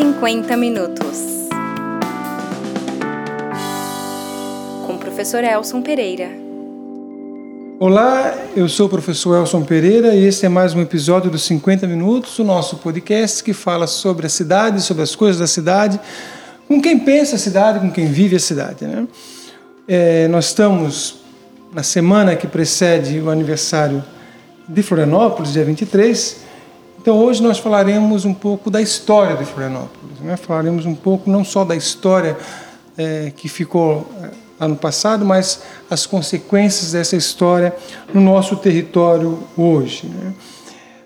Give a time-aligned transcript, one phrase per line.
[0.00, 1.18] 50 minutos.
[4.86, 6.30] Com o professor Elson Pereira.
[7.78, 11.86] Olá, eu sou o professor Elson Pereira e este é mais um episódio dos 50
[11.86, 16.00] Minutos, o nosso podcast que fala sobre a cidade, sobre as coisas da cidade,
[16.66, 18.86] com quem pensa a cidade, com quem vive a cidade.
[18.86, 19.06] Né?
[19.86, 21.16] É, nós estamos
[21.74, 24.02] na semana que precede o aniversário
[24.66, 26.48] de Florianópolis, dia 23,
[27.00, 30.20] então hoje nós falaremos um pouco da história de Florianópolis.
[30.20, 30.36] Né?
[30.36, 32.36] Falaremos um pouco não só da história
[32.98, 34.28] é, que ficou é,
[34.62, 37.74] ano passado, mas as consequências dessa história
[38.12, 40.08] no nosso território hoje.
[40.08, 40.34] Né?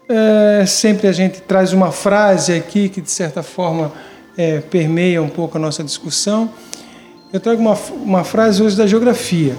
[0.09, 3.93] É, sempre a gente traz uma frase aqui que de certa forma
[4.37, 6.51] é, permeia um pouco a nossa discussão.
[7.33, 9.55] Eu trago uma, uma frase hoje da geografia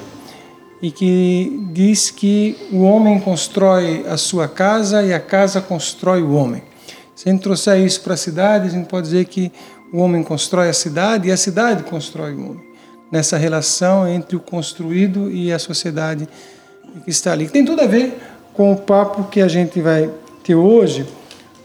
[0.85, 6.33] e que diz que o homem constrói a sua casa e a casa constrói o
[6.33, 6.61] homem.
[7.15, 9.51] Se a gente trouxer isso para a cidade, a gente pode dizer que
[9.91, 12.63] o homem constrói a cidade e a cidade constrói o homem.
[13.11, 16.29] Nessa relação entre o construído e a sociedade
[17.03, 17.49] que está ali.
[17.49, 18.21] Tem tudo a ver
[18.53, 20.07] com o papo que a gente vai
[20.43, 21.03] ter hoje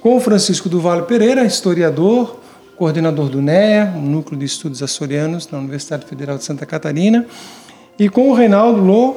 [0.01, 2.41] com Francisco do Vale Pereira, historiador,
[2.75, 7.27] coordenador do NEA, o Núcleo de Estudos Açorianos na Universidade Federal de Santa Catarina,
[8.01, 9.17] e com o Reinaldo Lô,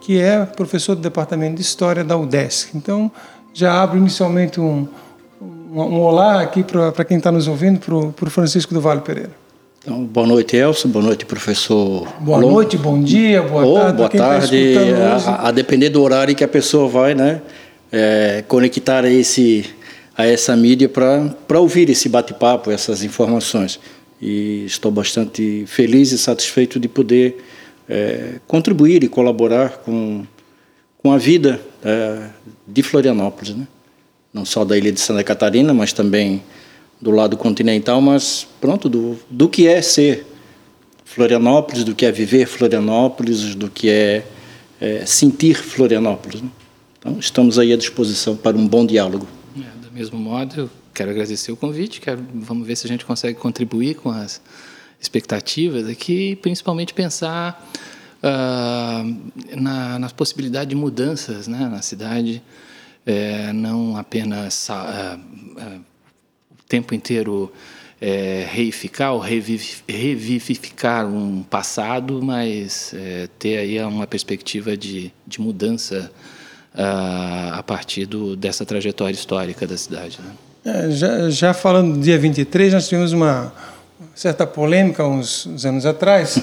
[0.00, 2.76] que é professor do Departamento de História da UDESC.
[2.76, 3.10] Então,
[3.52, 4.86] já abro inicialmente um,
[5.42, 9.32] um, um olá aqui para quem está nos ouvindo, para o Francisco do Vale Pereira.
[9.82, 10.90] Então, boa noite, Elson.
[10.90, 12.06] Boa noite, professor.
[12.20, 12.52] Boa Lô.
[12.52, 13.96] noite, bom dia, boa oh, tarde.
[13.96, 14.74] Boa tá tarde.
[14.74, 17.42] Tá a, a, depender do horário que a pessoa vai, né,
[17.90, 19.64] é, conectar a, esse,
[20.16, 23.80] a essa mídia para ouvir esse bate-papo, essas informações.
[24.22, 27.42] E estou bastante feliz e satisfeito de poder
[27.90, 30.24] é, contribuir e colaborar com,
[30.98, 32.28] com a vida é,
[32.66, 33.66] de Florianópolis, né?
[34.32, 36.40] não só da ilha de Santa Catarina, mas também
[37.00, 40.24] do lado continental, mas pronto, do, do que é ser
[41.04, 44.24] Florianópolis, do que é viver Florianópolis, do que é,
[44.80, 46.42] é sentir Florianópolis.
[46.42, 46.48] Né?
[46.96, 49.26] Então, estamos aí à disposição para um bom diálogo.
[49.56, 53.04] É, do mesmo modo, eu quero agradecer o convite, quero, vamos ver se a gente
[53.04, 54.40] consegue contribuir com as
[55.00, 57.70] expectativas aqui, principalmente pensar
[58.22, 62.42] uh, na, nas possibilidades de mudanças né, na cidade,
[63.06, 65.80] é, não apenas uh, uh,
[66.52, 67.50] o tempo inteiro
[68.00, 76.10] é, reificar ou revivificar um passado, mas é, ter aí uma perspectiva de, de mudança
[76.72, 80.20] a partir do, dessa trajetória histórica da cidade.
[80.22, 80.32] Né?
[80.64, 83.52] É, já, já falando do dia 23, nós tivemos uma
[84.14, 86.42] certa polêmica uns, uns anos atrás,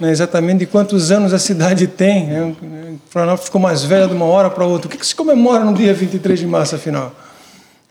[0.00, 2.26] né, exatamente de quantos anos a cidade tem.
[2.26, 2.54] Né?
[3.10, 4.88] Florianópolis ficou mais velha de uma hora para outra.
[4.88, 7.14] O que, que se comemora no dia 23 de março, afinal?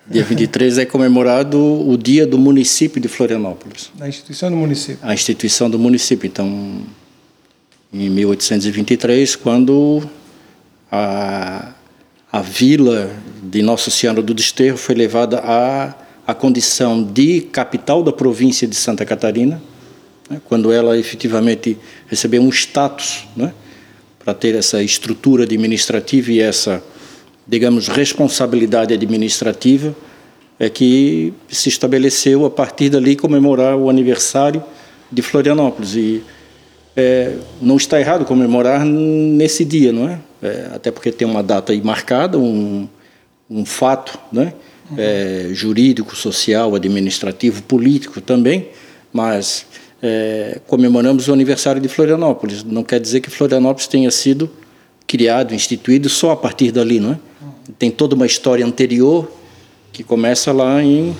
[0.09, 3.91] Dia 23 é comemorado o dia do município de Florianópolis.
[3.99, 4.99] A instituição do município.
[5.01, 6.25] A instituição do município.
[6.25, 6.81] Então,
[7.91, 10.09] em 1823, quando
[10.89, 11.73] a,
[12.31, 13.11] a vila
[13.43, 15.93] de Nossa Senhora do Desterro foi levada a
[16.27, 19.63] a condição de capital da província de Santa Catarina,
[20.29, 23.53] né, quando ela efetivamente recebeu um status né,
[24.19, 26.83] para ter essa estrutura administrativa e essa,
[27.47, 29.95] digamos, responsabilidade administrativa,
[30.59, 34.61] é que se estabeleceu a partir dali comemorar o aniversário
[35.09, 35.95] de Florianópolis.
[35.95, 36.21] E
[36.93, 40.19] é, não está errado comemorar nesse dia, não é?
[40.41, 40.71] é?
[40.73, 42.89] Até porque tem uma data aí marcada, um,
[43.49, 44.53] um fato, né?
[44.95, 48.69] É, jurídico, social, administrativo, político também,
[49.11, 49.65] mas
[50.01, 52.63] é, comemoramos o aniversário de Florianópolis.
[52.63, 54.49] Não quer dizer que Florianópolis tenha sido
[55.05, 57.19] criado, instituído só a partir dali, não é?
[57.77, 59.29] Tem toda uma história anterior
[59.91, 61.15] que começa lá em,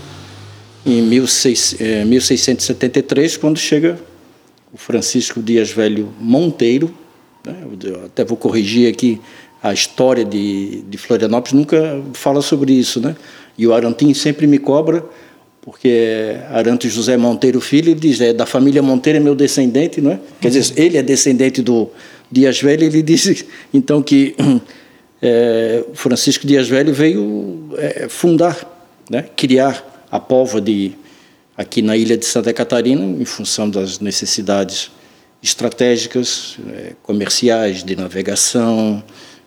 [0.86, 4.00] em 16, é, 1673, quando chega
[4.72, 6.94] o Francisco Dias Velho Monteiro.
[7.46, 7.56] Né?
[8.06, 9.20] Até vou corrigir aqui
[9.62, 13.16] a história de, de Florianópolis, nunca fala sobre isso, né?
[13.58, 15.04] E o Arantim sempre me cobra,
[15.62, 20.12] porque Arantes José Monteiro Filho, ele diz, é, da família Monteiro é meu descendente, não
[20.12, 20.20] é?
[20.40, 21.90] Quer dizer, ele é descendente do
[22.32, 24.36] Dias Velho, ele disse, então, que
[25.22, 28.58] é, Francisco Dias Velho veio é, fundar,
[29.10, 29.26] né?
[29.36, 30.94] criar a pova de,
[31.58, 34.92] aqui na ilha de Santa Catarina, em função das necessidades
[35.42, 39.04] estratégicas, é, comerciais, de navegação,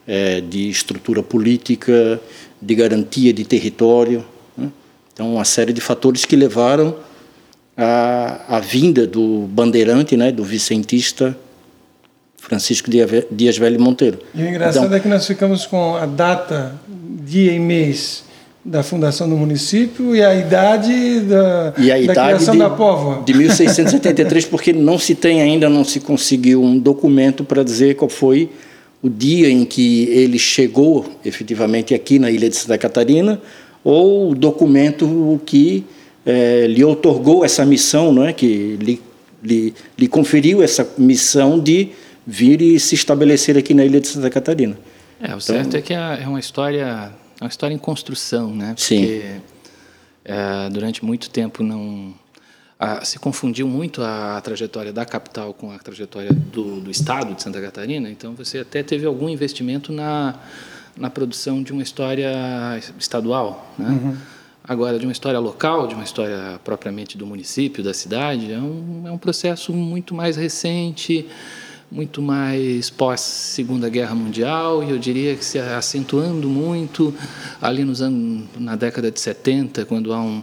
[0.06, 2.20] é, de estrutura política,
[2.61, 4.25] de garantia de território.
[4.57, 4.69] Né?
[5.12, 6.97] Então, uma série de fatores que levaram
[7.77, 11.37] à, à vinda do bandeirante, né, do vicentista
[12.37, 12.91] Francisco
[13.31, 14.19] Dias Velho Monteiro.
[14.35, 18.25] E o engraçado então, é que nós ficamos com a data, dia e mês
[18.65, 22.71] da fundação do município e a idade da, e a da idade criação de, da
[22.71, 23.23] povoa.
[23.25, 28.09] De 1673, porque não se tem ainda, não se conseguiu um documento para dizer qual
[28.09, 28.51] foi
[29.02, 33.41] o dia em que ele chegou efetivamente aqui na ilha de Santa Catarina,
[33.82, 35.85] ou o documento que
[36.25, 38.32] é, lhe otorgou essa missão, não é?
[38.32, 39.00] que lhe,
[39.43, 41.88] lhe, lhe conferiu essa missão de
[42.26, 44.79] vir e se estabelecer aqui na ilha de Santa Catarina.
[45.20, 48.75] É, o então, certo é que é uma história é uma história em construção, né?
[48.76, 49.41] Porque Sim.
[50.25, 52.14] É, durante muito tempo não
[52.81, 57.43] a, se confundiu muito a, trajetória da capital com a trajetória do, do, estado de
[57.43, 58.11] Santa Catarina.
[58.11, 60.35] Então você até teve algum investimento na
[60.97, 62.31] na produção de uma história
[62.99, 63.88] estadual, né?
[63.88, 64.17] Uhum.
[64.62, 69.03] Agora, de uma história local, de uma história propriamente do município, da cidade, é um,
[69.06, 71.26] é um processo muito mais recente,
[71.91, 77.12] muito mais pós Segunda Guerra Mundial e eu diria que se acentuando muito
[77.61, 80.43] ali nos anos na década de 70, quando há um,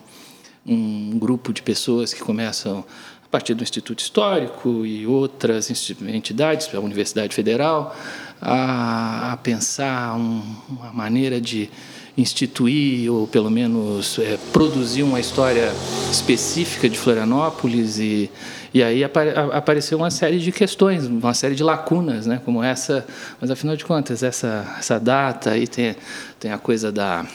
[0.68, 2.84] um grupo de pessoas que começam
[3.24, 5.70] a partir do Instituto Histórico e outras
[6.02, 7.96] entidades, a Universidade Federal,
[8.42, 11.70] a, a pensar um, uma maneira de
[12.18, 15.72] instituir ou pelo menos é, produzir uma história
[16.12, 18.32] específica de Florianópolis e
[18.74, 23.08] e aí apareceu uma série de questões, uma série de lacunas, né, como essa.
[23.40, 25.96] Mas afinal de contas, essa, essa data aí tem,
[26.40, 27.26] tem a coisa da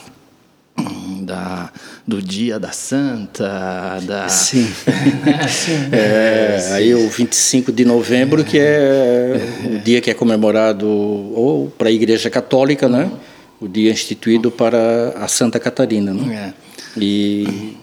[1.24, 1.70] da,
[2.06, 4.66] do dia da Santa, da sim,
[5.48, 5.88] sim.
[5.92, 11.88] É, aí o 25 de novembro que é o dia que é comemorado ou para
[11.88, 13.10] a Igreja Católica, né?
[13.60, 16.52] O dia instituído para a Santa Catarina, né?
[16.56, 17.00] É.
[17.00, 17.76] E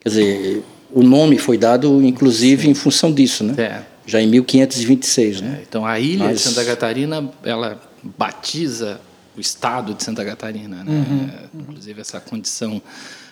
[0.00, 3.54] quer dizer o nome foi dado, inclusive, em função disso, né?
[3.56, 3.82] É.
[4.06, 5.58] Já em 1526, né?
[5.58, 6.38] É, então, a ilha Mas...
[6.38, 9.00] de Santa Catarina, ela batiza
[9.40, 10.92] o estado de Santa Catarina, né?
[10.92, 11.60] Uhum.
[11.62, 12.80] Inclusive, essa condição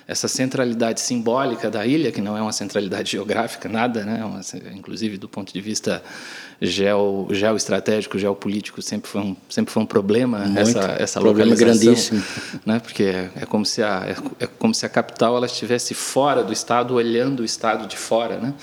[0.08, 4.24] essa centralidade simbólica da ilha, que não é uma centralidade geográfica, nada, né?
[4.24, 4.40] Uma,
[4.74, 6.02] inclusive do ponto de vista
[6.62, 12.24] geo, geoestratégico, geopolítico, sempre foi um, sempre foi um problema Muito, essa, essa problema grandíssimo.
[12.64, 12.80] Né?
[12.80, 16.42] Porque é, é, como se a, é, é, como se a capital ela estivesse fora
[16.42, 18.54] do Estado, olhando o Estado de fora, né?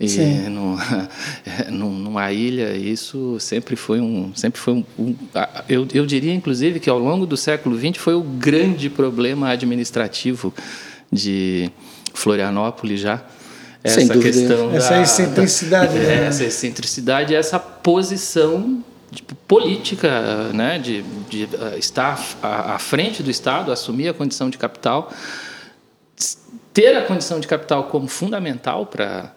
[0.00, 0.08] E
[1.68, 4.34] no, numa ilha, isso sempre foi um.
[4.34, 5.14] Sempre foi um, um,
[5.68, 10.54] eu, eu diria, inclusive, que ao longo do século XX foi o grande problema administrativo
[11.12, 11.70] de
[12.14, 13.22] Florianópolis já.
[13.84, 15.98] Essa Sem questão essa da, excentricidade.
[15.98, 16.26] Da, né?
[16.26, 23.30] Essa excentricidade, essa posição de, política, né, de, de uh, estar à, à frente do
[23.30, 25.12] Estado, assumir a condição de capital,
[26.72, 29.32] ter a condição de capital como fundamental para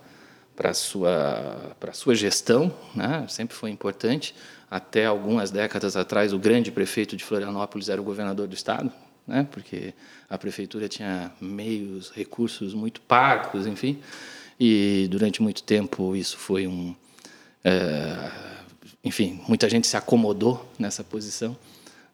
[0.56, 3.26] para a sua, para sua gestão, né?
[3.28, 4.36] sempre foi importante.
[4.70, 8.92] Até algumas décadas atrás, o grande prefeito de Florianópolis era o governador do estado,
[9.28, 9.48] né?
[9.52, 9.94] porque
[10.30, 14.00] a prefeitura tinha meios, recursos muito parcos, enfim.
[14.60, 16.96] E durante muito tempo isso foi um.
[17.64, 18.32] É,
[19.04, 21.56] enfim, muita gente se acomodou nessa posição.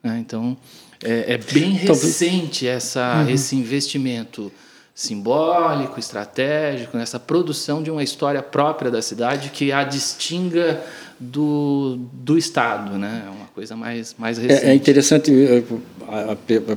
[0.01, 0.17] Né?
[0.19, 0.57] Então,
[1.03, 3.29] é, é, bem recente essa, uhum.
[3.29, 4.51] esse investimento
[4.99, 10.83] simbólico, estratégico, nessa produção de uma história própria da cidade que a distinga
[11.17, 13.23] do, do Estado, né?
[13.25, 14.65] É uma coisa mais, mais recente.
[14.65, 15.31] É, é interessante,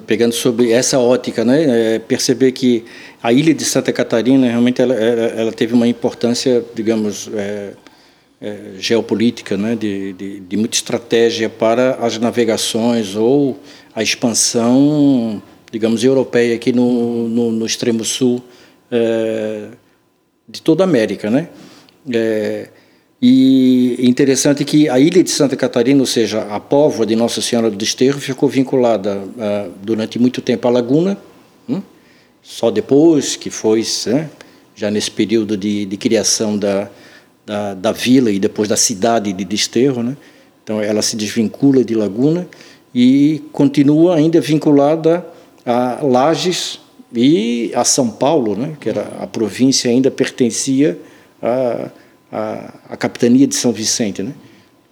[0.06, 1.96] pegando sobre essa ótica, né?
[1.96, 2.84] É perceber que
[3.20, 7.72] a ilha de Santa Catarina realmente ela, ela teve uma importância, digamos, é,
[8.40, 9.74] é, geopolítica, né?
[9.74, 13.58] De, de, de muita estratégia para as navegações ou
[13.92, 15.42] a expansão
[15.72, 18.42] digamos, europeia aqui no, no, no extremo sul
[18.90, 19.68] é,
[20.46, 21.48] de toda a América, né?
[22.12, 22.68] É,
[23.24, 27.70] e interessante que a ilha de Santa Catarina, ou seja, a póvoa de Nossa Senhora
[27.70, 31.16] do Desterro, ficou vinculada uh, durante muito tempo à laguna,
[31.68, 31.80] hum?
[32.42, 34.28] só depois que foi, né,
[34.74, 36.90] já nesse período de, de criação da,
[37.46, 40.16] da, da, vila e depois da cidade de Desterro, né?
[40.64, 42.48] então ela se desvincula de laguna
[42.92, 45.24] e continua ainda vinculada
[45.64, 46.80] a Lages
[47.14, 50.98] e a São Paulo, né, que era a província ainda pertencia
[51.40, 51.90] à,
[52.30, 54.32] à, à capitania de São Vicente, né?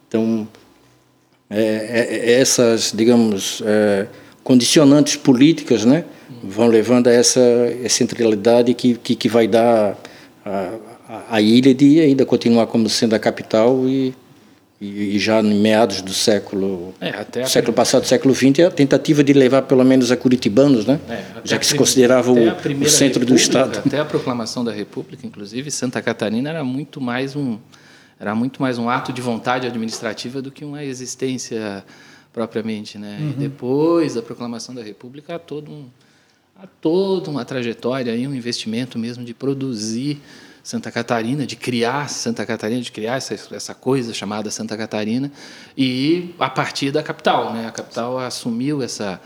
[0.09, 0.47] Então
[1.49, 4.07] é, é, é essas, digamos, é,
[4.45, 6.05] condicionantes políticas, né,
[6.43, 7.41] vão levando a essa
[7.89, 9.97] centralidade que, que, que vai dar
[10.45, 10.75] a,
[11.09, 14.15] a, a ilha de ainda continuar como sendo a capital e
[14.81, 19.63] e, já em meados do século é, século passado, século XX, a tentativa de levar
[19.63, 20.99] pelo menos a curitibanos, né?
[21.07, 22.37] É, já que se considerava o,
[22.83, 23.79] o, centro do estado.
[23.85, 27.59] Até a proclamação da República, inclusive, Santa Catarina era muito mais um
[28.19, 31.85] era muito mais um ato de vontade administrativa do que uma existência
[32.33, 33.19] propriamente, né?
[33.21, 33.31] Uhum.
[33.31, 35.87] E depois da proclamação da República, há todo um
[36.57, 40.21] há toda uma trajetória e um investimento mesmo de produzir
[40.63, 45.31] Santa Catarina, de criar Santa Catarina, de criar essa, essa coisa chamada Santa Catarina,
[45.77, 47.53] e a partir da capital.
[47.53, 47.67] Né?
[47.67, 49.21] A capital assumiu essa.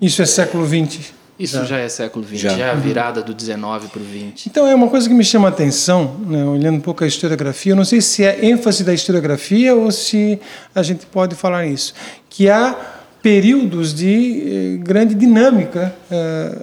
[0.00, 1.12] Isso é século XX?
[1.40, 4.04] Isso já, já é século XX, já, já é a virada do 19 para o
[4.04, 4.46] 20.
[4.46, 7.72] Então é uma coisa que me chama a atenção, né, olhando um pouco a historiografia,
[7.72, 10.38] eu não sei se é ênfase da historiografia ou se
[10.74, 11.94] a gente pode falar isso,
[12.28, 12.76] que há
[13.22, 16.58] períodos de eh, grande dinâmica eh,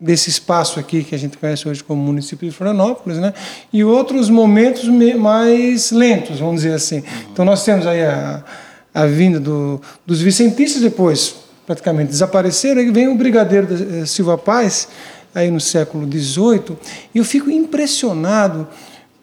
[0.00, 3.32] desse espaço aqui que a gente conhece hoje como município de Florianópolis, né?
[3.72, 4.84] E outros momentos
[5.16, 7.02] mais lentos, vamos dizer assim.
[7.32, 8.44] Então nós temos aí a,
[8.92, 11.36] a vinda do, dos vicentistas depois
[11.66, 14.88] praticamente desapareceram, aí vem o brigadeiro eh, Silva Paz
[15.34, 16.76] aí no século XVIII,
[17.14, 18.68] e eu fico impressionado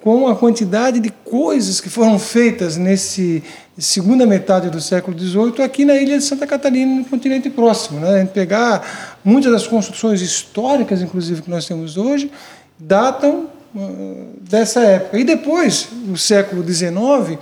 [0.01, 3.43] com a quantidade de coisas que foram feitas nesse
[3.81, 7.99] segunda metade do século XVIII aqui na ilha de Santa Catarina, no continente próximo.
[7.99, 8.09] Né?
[8.09, 12.31] A gente pegar muitas das construções históricas, inclusive, que nós temos hoje,
[12.77, 15.17] datam uh, dessa época.
[15.17, 17.39] E depois, o século XIX,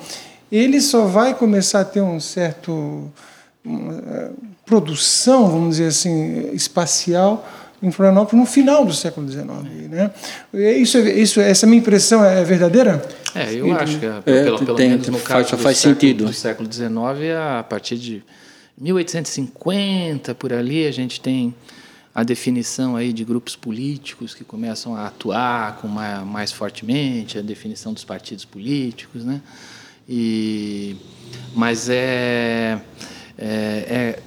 [0.51, 4.33] ele só vai começar a ter um certo uh,
[4.65, 7.45] produção, vamos dizer assim, espacial
[7.81, 9.47] em Florianópolis no final do século XIX.
[9.89, 10.11] Né?
[10.53, 13.01] Isso, isso, essa minha impressão é verdadeira?
[13.33, 16.25] É, eu acho que, é, pelo, pelo tem, menos no caso faz, faz do, sentido.
[16.25, 16.89] do século XIX,
[17.59, 18.23] a partir de
[18.79, 21.53] 1850, por ali, a gente tem
[22.13, 27.41] a definição aí de grupos políticos que começam a atuar com mais, mais fortemente, a
[27.41, 29.41] definição dos partidos políticos, né?
[30.07, 30.95] E,
[31.53, 32.79] mas é,
[33.37, 34.19] é, é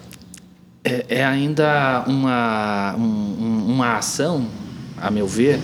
[0.85, 4.47] é, é ainda uma, um, uma ação,
[4.97, 5.61] a meu ver,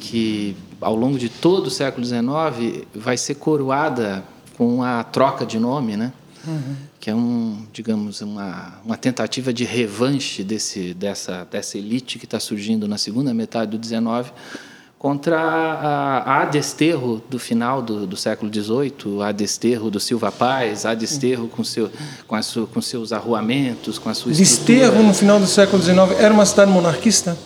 [0.00, 4.24] que ao longo de todo o século XIX vai ser coroada
[4.56, 6.12] com a troca de nome, né?
[6.46, 6.76] Uhum.
[7.00, 12.40] que é um, digamos, uma, uma tentativa de revanche desse, dessa, dessa elite que está
[12.40, 14.32] surgindo na segunda metade do XIX
[14.98, 20.84] contra a, a desterro do final do, do século XVIII, a desterro do Silva Paz,
[20.84, 21.90] a desterro com, seu,
[22.26, 25.98] com, a sua, com seus arruamentos, com a sua Desterro no final do século XIX
[26.18, 27.38] era uma cidade monarquista?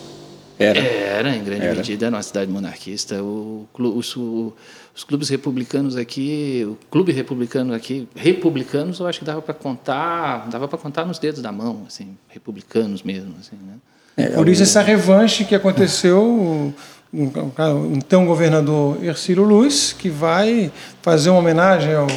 [0.57, 0.79] Era.
[0.79, 1.75] Era, em grande era.
[1.75, 3.21] medida, era uma cidade monarquista.
[3.21, 9.41] O, os, os clubes republicanos aqui, o clube republicano aqui, republicanos, eu acho que dava
[9.41, 13.75] para contar, dava para contar nos dedos da mão, assim, republicanos mesmo, assim, né?
[14.15, 16.73] É, Por isso essa revanche que aconteceu
[17.13, 22.07] então governador Ercílio Luz, que vai fazer uma homenagem ao,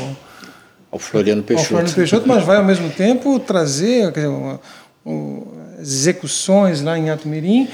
[0.90, 1.64] ao Floriano Peixoto.
[1.64, 4.58] Ao Floriano Peixoto, mas vai ao mesmo tempo trazer dizer, uma,
[5.04, 5.42] uma,
[5.78, 7.68] execuções lá em Atumirim.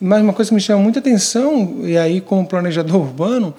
[0.00, 3.52] Mas uma coisa que me chama muita atenção, e aí como planejador urbano,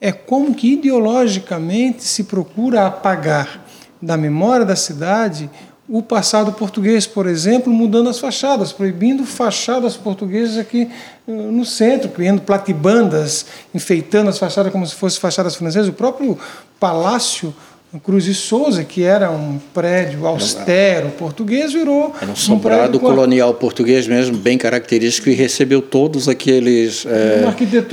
[0.00, 3.62] é como que ideologicamente se procura apagar
[4.00, 5.50] da memória da cidade
[5.88, 10.88] o passado português, por exemplo, mudando as fachadas, proibindo fachadas portuguesas aqui
[11.26, 15.88] eh, no centro, criando platibandas, enfeitando as fachadas como se fossem fachadas francesas.
[15.88, 16.38] O próprio
[16.78, 17.54] Palácio
[18.02, 22.14] Cruz e Souza, que era um prédio austero português, virou.
[22.20, 27.44] Era um sobrado um colonial português mesmo, bem característico, e recebeu todos aqueles é,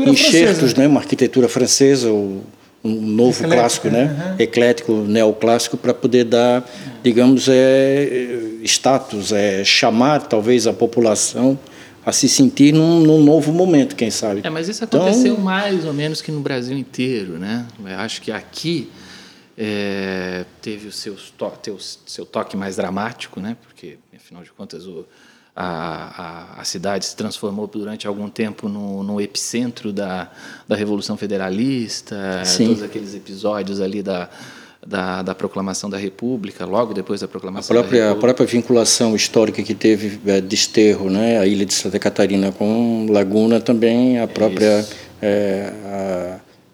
[0.08, 0.82] enxertos, francesa.
[0.82, 0.88] né?
[0.88, 2.10] uma arquitetura francesa.
[2.10, 2.42] O
[2.84, 4.06] um novo clássico, né?
[4.06, 4.36] Uhum.
[4.40, 6.68] Eclético, neoclássico, para poder dar,
[7.04, 8.30] digamos, é,
[8.64, 11.60] status, é, chamar talvez a população
[12.06, 14.42] a se sentir num, num, novo momento, quem sabe.
[14.44, 17.66] É, mas isso aconteceu então, mais ou menos que no Brasil inteiro, né?
[17.86, 18.90] Eu acho que aqui
[19.58, 23.58] é, teve o seu, to, seu toque mais dramático, né?
[23.62, 25.06] Porque, afinal de contas, o,
[25.56, 30.30] a, a, a, cidade se transformou durante algum tempo no, no epicentro da,
[30.68, 32.68] da Revolução Federalista, Sim.
[32.68, 34.30] todos aqueles episódios ali da,
[34.86, 38.32] da, da, proclamação da República, logo depois da proclamação a própria, da República.
[38.32, 43.08] A própria vinculação histórica que teve é, Desterro, né, a ilha de Santa Catarina com
[43.10, 44.86] Laguna também, a própria
[45.22, 45.74] é,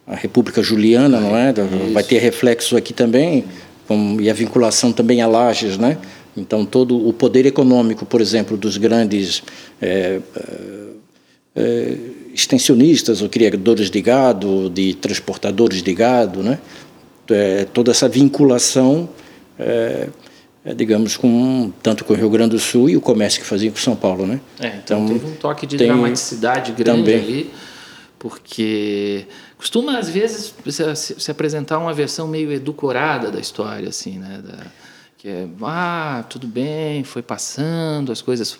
[0.07, 1.51] a, a, República Juliana, não é?
[1.51, 1.93] Isso.
[1.93, 3.45] Vai ter reflexo aqui também,
[3.87, 5.97] com, e a vinculação também a Lages, né?
[6.37, 9.41] Então, todo o poder econômico, por exemplo, dos grandes
[9.81, 10.85] é, é,
[11.55, 11.97] é,
[12.33, 16.59] extensionistas ou criadores de gado, de transportadores de gado, né?
[17.29, 19.09] É, toda essa vinculação,
[19.57, 20.09] é,
[20.65, 23.71] é, digamos, com, tanto com o Rio Grande do Sul e o comércio que fazia
[23.71, 24.27] com São Paulo.
[24.27, 24.39] Né?
[24.59, 27.15] então, então, teve um toque de dramaticidade grande também.
[27.15, 27.51] ali,
[28.19, 29.25] porque
[29.57, 34.41] costuma, às vezes, se, se, apresentar uma versão meio edulcorada da história, assim, né?
[34.45, 34.57] Da,
[35.25, 38.55] que é, ah, tudo bem, foi passando, as coisas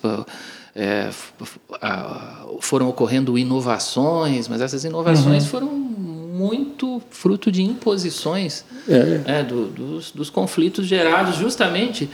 [0.75, 1.11] é,
[2.59, 5.49] foram ocorrendo inovações, mas essas inovações uhum.
[5.49, 9.41] foram muito fruto de imposições é.
[9.41, 12.09] É, do, dos, dos conflitos gerados justamente,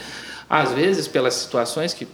[0.49, 2.05] às vezes, pelas situações que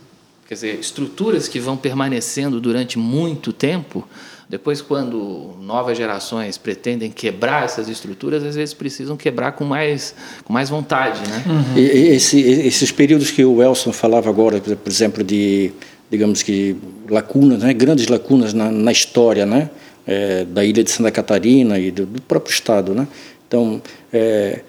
[0.48, 4.08] quer dizer, estruturas que vão permanecendo durante muito tempo.
[4.50, 10.54] Depois, quando novas gerações pretendem quebrar essas estruturas, às vezes precisam quebrar com mais, com
[10.54, 11.44] mais vontade, né?
[11.46, 11.78] Uhum.
[11.78, 11.82] E,
[12.16, 15.74] esse, esses períodos que o Elson falava agora, por exemplo, de
[16.10, 16.78] digamos que
[17.10, 17.74] lacunas, né?
[17.74, 19.70] grandes lacunas na, na história, né?
[20.06, 23.06] É, da ilha de Santa Catarina e do, do próprio estado, né?
[23.46, 23.82] Então,
[24.14, 24.62] é,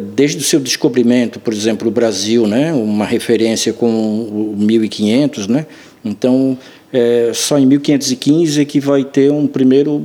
[0.00, 5.66] desde o seu descobrimento, por exemplo, o Brasil, né, uma referência com o 1500, né?
[6.04, 6.58] Então,
[6.92, 10.04] é, só em 1515 é que vai ter um primeiro,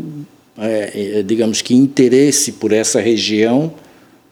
[0.58, 3.74] é, é, digamos que interesse por essa região,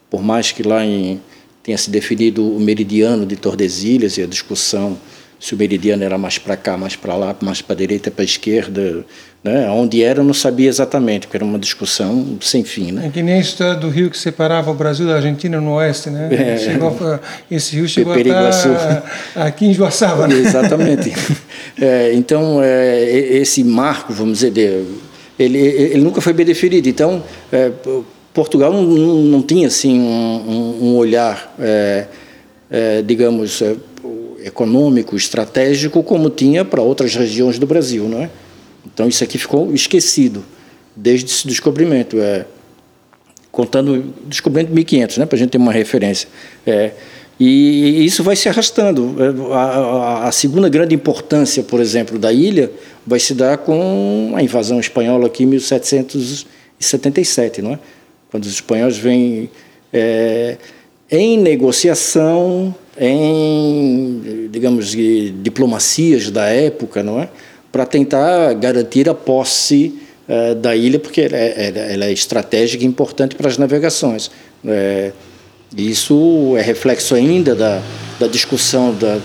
[0.09, 1.19] por mais que lá em,
[1.61, 4.97] tenha se definido o meridiano de Tordesilhas e a discussão
[5.39, 8.23] se o meridiano era mais para cá, mais para lá, mais para a direita, para
[8.23, 9.05] a esquerda,
[9.43, 9.69] né?
[9.69, 12.91] onde era eu não sabia exatamente, porque era uma discussão sem fim.
[12.91, 13.07] Né?
[13.07, 16.09] É que nem a história do rio que separava o Brasil da Argentina no oeste,
[16.09, 16.29] né?
[16.31, 16.55] É,
[17.55, 19.03] esse rio chegou a estar
[19.35, 20.27] aqui em Joaçaba.
[20.27, 20.35] Né?
[20.35, 21.13] Exatamente.
[21.79, 24.85] é, então, é, esse marco, vamos dizer,
[25.37, 26.89] ele, ele nunca foi bem definido.
[26.89, 27.71] Então, é,
[28.33, 32.05] Portugal não, não, tinha assim um, um olhar, é,
[32.69, 33.61] é, digamos
[34.43, 38.29] econômico, estratégico, como tinha para outras regiões do Brasil, não é?
[38.85, 40.43] Então isso aqui ficou esquecido
[40.95, 42.45] desde esse descobrimento, é,
[43.51, 46.27] contando descobrimento de 1500, né, para a gente ter uma referência.
[46.65, 46.91] É,
[47.39, 49.15] e isso vai se arrastando.
[49.19, 49.27] É,
[50.25, 52.71] a, segunda grande importância, por exemplo, da ilha
[53.05, 57.79] vai se dar com a invasão espanhola aqui em 1777, não é?
[58.31, 59.51] Quando os espanhóis vêm
[59.93, 60.57] é,
[61.09, 64.91] em negociação em, digamos,
[65.41, 67.29] diplomacias da época, não é?
[67.71, 69.93] Para tentar garantir a posse
[70.27, 74.31] uh, da ilha, porque ela é, ela é, estratégica e importante para as navegações.
[74.65, 75.11] É,
[75.75, 77.81] isso é reflexo ainda da,
[78.19, 79.19] da discussão da,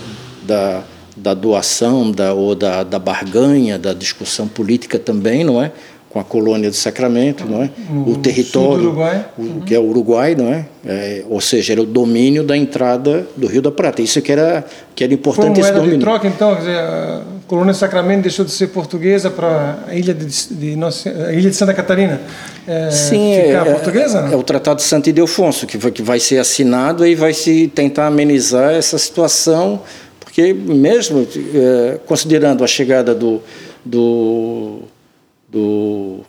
[0.45, 0.83] da,
[1.15, 5.71] da doação da, ou da, da barganha, da discussão política também, não é?
[6.13, 7.71] Com a colônia do Sacramento, não é?
[8.05, 9.25] o território, Uruguai.
[9.35, 10.65] O, que é o Uruguai, não é?
[10.85, 11.25] é?
[11.27, 13.99] Ou seja, era o domínio da entrada do Rio da Prata.
[13.99, 14.63] Isso que era
[14.95, 15.97] que era importante Foi esse domínio.
[15.97, 20.13] de troca, então, dizer, a colônia do Sacramento deixou de ser portuguesa para a ilha
[20.13, 22.21] de, de, nossa, a ilha de Santa Catarina
[22.67, 24.21] é, Sim, ficar é, portuguesa.
[24.21, 24.33] Não?
[24.33, 27.67] É o Tratado de Santo Ildefonso que vai, que vai ser assinado e vai se
[27.69, 29.81] tentar amenizar essa situação,
[30.19, 33.41] porque mesmo é, considerando a chegada do,
[33.83, 34.83] do
[35.53, 36.25] do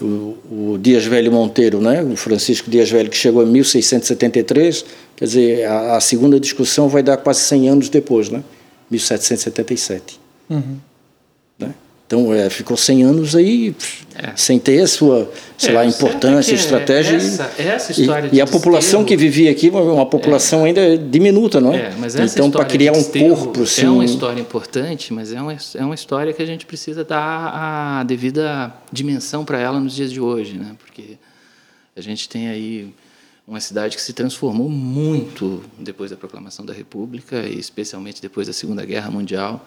[0.00, 0.38] o,
[0.74, 2.02] o, Dias Velho Monteiro, né?
[2.02, 4.84] o Francisco Dias Velho, que chegou em 1673,
[5.16, 8.42] quer dizer, a, a segunda discussão vai dar quase 100 anos depois, né?
[8.90, 10.18] 1777.
[10.48, 10.78] Uhum.
[12.10, 13.72] Então, é, ficou 100 anos aí
[14.16, 14.32] é.
[14.34, 17.14] sem ter a sua, sei é, lá, importância, estratégia.
[17.14, 20.70] Essa, essa história e, e a população que vivia aqui, uma população é.
[20.70, 21.92] ainda diminuta, não é?
[22.24, 23.62] então, para criar um corpo...
[23.62, 27.04] Assim, é uma história importante, mas é uma, é uma história que a gente precisa
[27.04, 30.74] dar a devida dimensão para ela nos dias de hoje, né?
[30.84, 31.16] Porque
[31.94, 32.92] a gente tem aí
[33.46, 38.52] uma cidade que se transformou muito depois da proclamação da República e especialmente depois da
[38.52, 39.64] Segunda Guerra Mundial.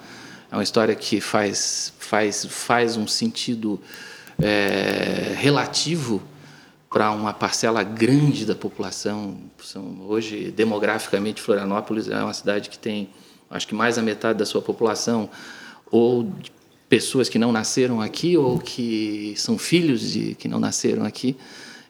[0.53, 3.81] É uma história que faz, faz, faz um sentido
[4.39, 6.21] é, relativo
[6.91, 9.35] para uma parcela grande da população.
[9.63, 13.09] São, hoje, demograficamente, Florianópolis é uma cidade que tem,
[13.49, 15.27] acho que mais da metade da sua população
[15.89, 16.31] ou
[16.87, 21.35] pessoas que não nasceram aqui ou que são filhos de que não nasceram aqui.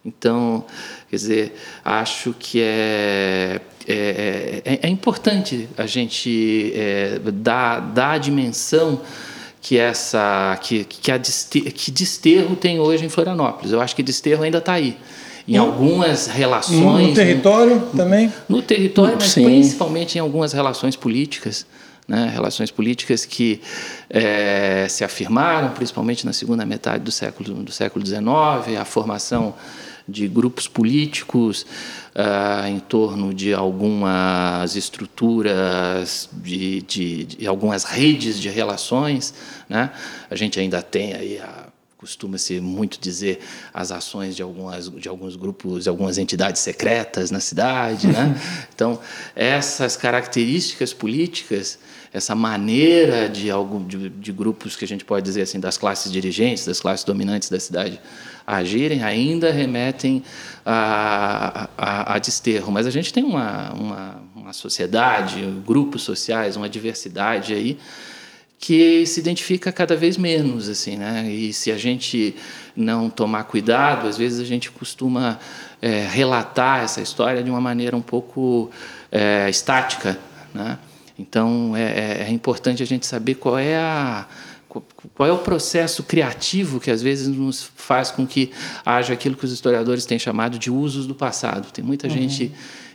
[0.06, 0.66] Então,
[1.10, 8.18] quer dizer, acho que é, é, é, é importante a gente é, dar, dar a
[8.18, 9.02] dimensão
[9.62, 13.72] que essa que, que, a desterro, que desterro tem hoje em Florianópolis.
[13.72, 14.98] Eu acho que desterro ainda está aí.
[15.48, 17.10] Em algumas relações.
[17.10, 18.32] No território no, também?
[18.48, 19.46] No território, mas Sim.
[19.46, 21.66] principalmente em algumas relações políticas.
[22.06, 23.62] Né, relações políticas que
[24.10, 29.56] é, se afirmaram, principalmente na segunda metade do século do século XIX, a formação
[30.08, 31.66] de grupos políticos
[32.16, 39.34] uh, em torno de algumas estruturas, de, de, de, algumas redes de relações.
[39.68, 39.92] Né?
[40.30, 41.68] A gente ainda tem aí a
[42.04, 43.40] costuma-se muito dizer
[43.74, 48.36] as ações de algumas de alguns grupos, de algumas entidades secretas na cidade, né?
[48.76, 49.00] Então
[49.34, 51.80] essas características políticas,
[52.12, 56.12] essa maneira de algum de, de, grupos que a gente pode dizer assim das classes
[56.12, 58.02] dirigentes, das classes dominantes da cidade
[58.46, 60.24] agirem, ainda remetem
[60.66, 62.72] a, a, a desterro.
[62.72, 67.78] Mas a gente tem uma, uma, uma sociedade, grupos sociais, uma diversidade aí
[68.60, 72.34] que se identifica cada vez menos assim né e se a gente
[72.74, 75.38] não tomar cuidado às vezes a gente costuma
[75.82, 78.72] é, relatar essa história de uma maneira um pouco
[79.12, 80.18] é, estática
[80.54, 80.80] né
[81.18, 84.26] Então é, é, é importante a gente saber qual é a
[85.14, 88.52] qual é o processo criativo que às vezes nos faz com que
[88.86, 91.72] haja aquilo que os historiadores têm chamado de usos do passado.
[91.72, 92.14] Tem muita uhum.
[92.14, 92.52] gente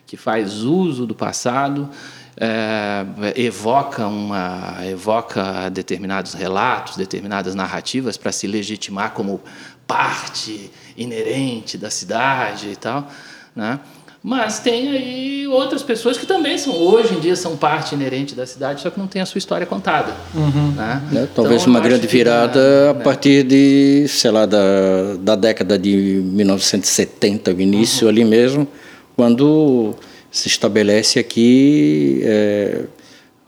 [0.07, 1.89] que faz uso do passado,
[2.37, 3.05] é,
[3.37, 9.41] evoca, uma, evoca determinados relatos, determinadas narrativas para se legitimar como
[9.87, 13.11] parte inerente da cidade e tal,
[13.55, 13.81] né?
[14.29, 18.45] Mas tem aí outras pessoas que também são, hoje em dia, são parte inerente da
[18.45, 20.13] cidade, só que não tem a sua história contada.
[20.35, 20.73] Uhum.
[20.73, 21.03] Né?
[21.15, 23.03] É, talvez então, uma grande virada a né?
[23.03, 28.11] partir de, sei lá, da, da década de 1970, o início uhum.
[28.11, 28.69] ali mesmo,
[29.17, 29.95] quando
[30.31, 32.83] se estabelece aqui é,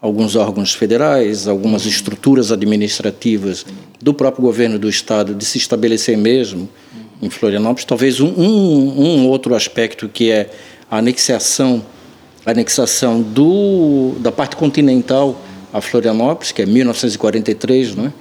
[0.00, 1.90] alguns órgãos federais, algumas uhum.
[1.90, 3.66] estruturas administrativas
[4.00, 6.70] do próprio governo do estado de se estabelecer mesmo
[7.22, 7.84] em Florianópolis.
[7.84, 10.50] Talvez um, um, um outro aspecto que é
[10.90, 11.84] a anexação,
[12.44, 15.40] a anexação do, da parte continental
[15.72, 18.12] a Florianópolis, que é 1943, não é?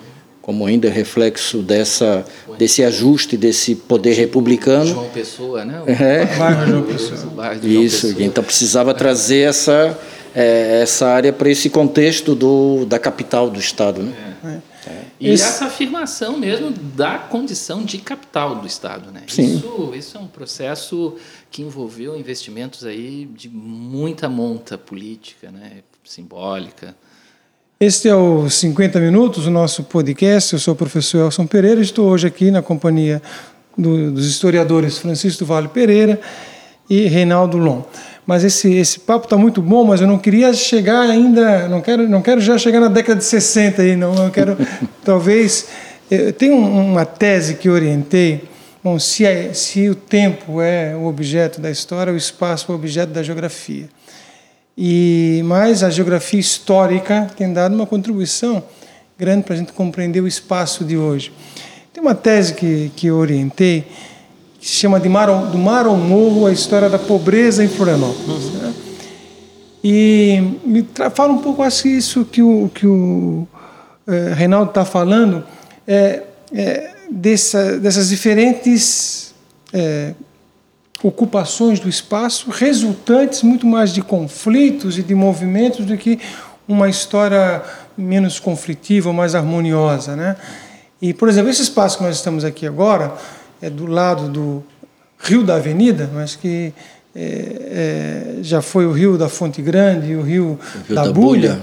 [0.49, 2.25] como ainda reflexo dessa,
[2.57, 4.87] desse ajuste desse poder republicano.
[4.87, 5.79] João Pessoa, né?
[5.85, 6.27] O é.
[6.67, 7.55] João Pessoa.
[7.61, 9.95] Isso, então precisava trazer essa,
[10.33, 14.01] é, essa área para esse contexto do, da capital do Estado.
[14.01, 14.13] Né?
[14.43, 14.68] É.
[15.19, 15.43] E Esse...
[15.43, 19.11] essa afirmação mesmo da condição de capital do Estado.
[19.11, 19.23] Né?
[19.27, 19.57] Sim.
[19.57, 21.15] Isso, isso é um processo
[21.51, 25.83] que envolveu investimentos aí de muita monta política, né?
[26.03, 26.95] simbólica.
[27.79, 30.53] Este é o 50 Minutos, o nosso podcast.
[30.53, 33.21] Eu sou o professor Elson Pereira, estou hoje aqui na companhia
[33.77, 36.19] do, dos historiadores Francisco Vale Pereira
[36.89, 37.83] e Reinaldo Lom
[38.29, 42.07] mas esse, esse papo está muito bom, mas eu não queria chegar ainda, não quero,
[42.07, 44.55] não quero já chegar na década de 60 aí, não, eu quero
[45.03, 45.65] talvez,
[46.37, 48.43] tem uma tese que orientei,
[48.83, 52.75] bom, se, é, se o tempo é o objeto da história, o espaço é o
[52.75, 53.89] objeto da geografia.
[54.77, 58.63] E mais a geografia histórica tem dado uma contribuição
[59.17, 61.33] grande para a gente compreender o espaço de hoje.
[61.91, 63.87] Tem uma tese que, que eu orientei,
[64.59, 68.45] que se chama de Mar, do Mar ao Morro, a história da pobreza em Florianópolis.
[68.45, 68.51] Uhum.
[68.51, 68.73] Né?
[69.83, 73.47] E me fala um pouco, acho que isso que o, que o
[74.05, 75.43] é, Reinaldo está falando,
[75.87, 79.33] é, é dessa, dessas diferentes
[79.71, 80.13] é,
[81.01, 86.19] ocupações do espaço, resultantes muito mais de conflitos e de movimentos do que
[86.67, 87.63] uma história
[87.97, 90.15] menos conflitiva, mais harmoniosa.
[90.15, 90.35] Né?
[91.01, 93.13] E, por exemplo, esse espaço que nós estamos aqui agora,
[93.61, 94.63] é do lado do
[95.19, 96.73] rio da Avenida, mas que
[97.15, 101.05] é, é, já foi o rio da Fonte Grande e o rio, o rio da,
[101.05, 101.53] da Bulha.
[101.53, 101.61] Bulha.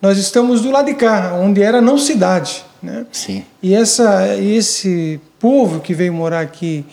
[0.00, 2.64] Nós estamos do lado de cá, onde era não cidade.
[2.82, 3.06] Né?
[3.12, 3.44] Sim.
[3.62, 6.84] E essa, esse povo que veio morar aqui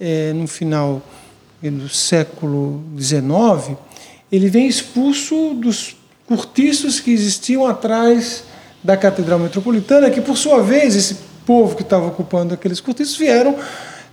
[0.00, 1.02] é, no final
[1.62, 3.76] do século XIX,
[4.30, 8.44] ele vem expulso dos cortiços que existiam atrás
[8.82, 11.16] da Catedral Metropolitana, que por sua vez esse
[11.48, 13.56] povo que estava ocupando aqueles cortiços vieram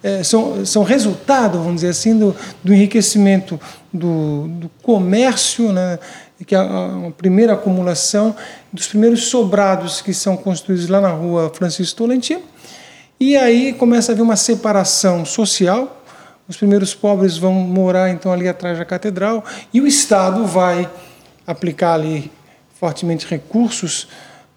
[0.02, 3.60] é, são, são resultado, vamos dizer assim, do, do enriquecimento
[3.92, 6.00] do, do comércio, né,
[6.48, 8.34] que é a, a, primeira acumulação
[8.72, 12.44] dos primeiros sobrados que são construídos lá na rua Francisco Tolentino.
[13.20, 16.04] E aí começa a haver uma separação social.
[16.48, 19.44] Os primeiros pobres vão morar então ali atrás da catedral
[19.74, 20.90] e o Estado vai
[21.48, 22.32] aplicar ali
[22.80, 24.08] fortemente recursos,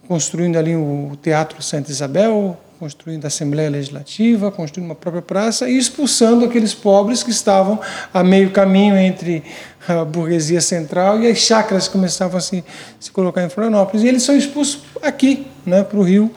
[0.07, 5.77] construindo ali o Teatro Santa Isabel, construindo a Assembleia Legislativa, construindo uma própria praça e
[5.77, 7.81] expulsando aqueles pobres que estavam
[8.15, 9.43] a meio caminho entre
[9.89, 12.65] a burguesia central e as chácaras começavam a se,
[13.01, 14.05] se colocar em Florianópolis.
[14.05, 16.31] E eles são expulsos aqui, né, para o rio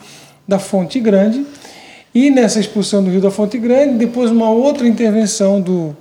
[0.46, 1.46] da Fonte Grande.
[2.14, 5.96] E nessa expulsão do rio da Fonte Grande, depois uma outra intervenção do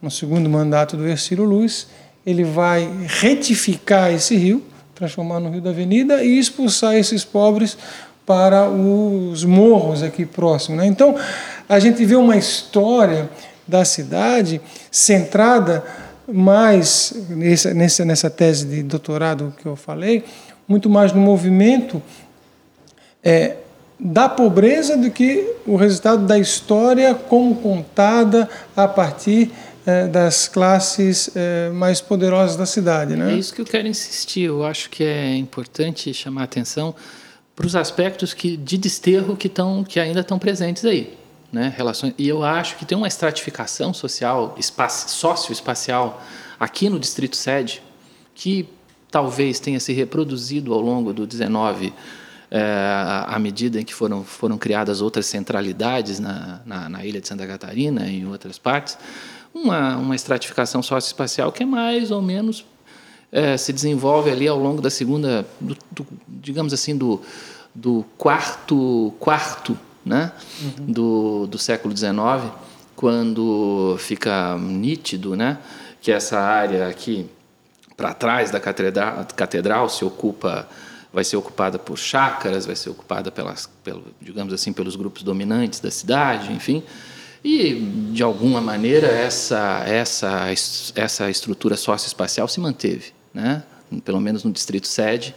[0.00, 1.88] no segundo mandato do Ercílio Luz,
[2.24, 4.62] ele vai retificar esse rio,
[4.94, 7.76] transformar no rio da Avenida e expulsar esses pobres
[8.26, 10.78] para os morros aqui próximos.
[10.78, 10.86] Né?
[10.86, 11.16] Então,
[11.68, 13.30] a gente vê uma história
[13.66, 14.60] da cidade
[14.90, 15.84] centrada
[16.28, 20.24] mais nessa, nessa tese de doutorado que eu falei,
[20.66, 22.02] muito mais no movimento
[23.22, 23.56] é,
[23.98, 29.50] da pobreza do que o resultado da história como contada a partir
[29.86, 33.14] é, das classes é, mais poderosas da cidade.
[33.14, 33.34] Né?
[33.34, 34.42] É isso que eu quero insistir.
[34.42, 36.94] Eu acho que é importante chamar a atenção
[37.56, 41.16] para os aspectos que, de desterro que, tão, que ainda estão presentes aí.
[41.50, 41.72] Né?
[41.74, 46.22] Relações, e eu acho que tem uma estratificação social, espaço, socioespacial,
[46.60, 47.82] aqui no Distrito Sede,
[48.34, 48.68] que
[49.10, 51.94] talvez tenha se reproduzido ao longo do 19,
[52.50, 57.26] é, à medida em que foram, foram criadas outras centralidades na, na, na ilha de
[57.26, 58.98] Santa Catarina e em outras partes,
[59.54, 62.66] uma, uma estratificação socioespacial que é mais ou menos
[63.36, 67.20] é, se desenvolve ali ao longo da segunda, do, do, digamos assim, do,
[67.74, 70.32] do quarto, quarto né?
[70.62, 70.86] Uhum.
[70.86, 72.14] do, do século XIX,
[72.94, 75.58] quando fica nítido né?
[76.00, 77.28] que essa área aqui
[77.94, 80.66] para trás da catedral, catedral se ocupa
[81.12, 85.80] vai ser ocupada por chácaras, vai ser ocupada pelas, pelo, digamos assim, pelos grupos dominantes
[85.80, 86.82] da cidade, enfim.
[87.44, 87.74] E,
[88.12, 90.46] de alguma maneira, essa, essa,
[90.94, 93.62] essa estrutura socioespacial se manteve, né?
[94.04, 95.34] pelo menos no distrito sede.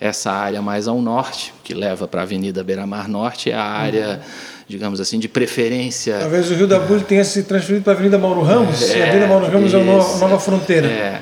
[0.00, 4.22] Essa área mais ao norte, que leva para a Avenida Beira-Mar Norte, é a área,
[4.66, 6.18] digamos assim, de preferência.
[6.20, 9.02] Talvez o Rio da Bulli tenha se transferido para a Avenida Mauro Ramos, é, e
[9.02, 10.86] a Avenida Mauro Ramos isso, é a nova fronteira.
[10.88, 11.20] É.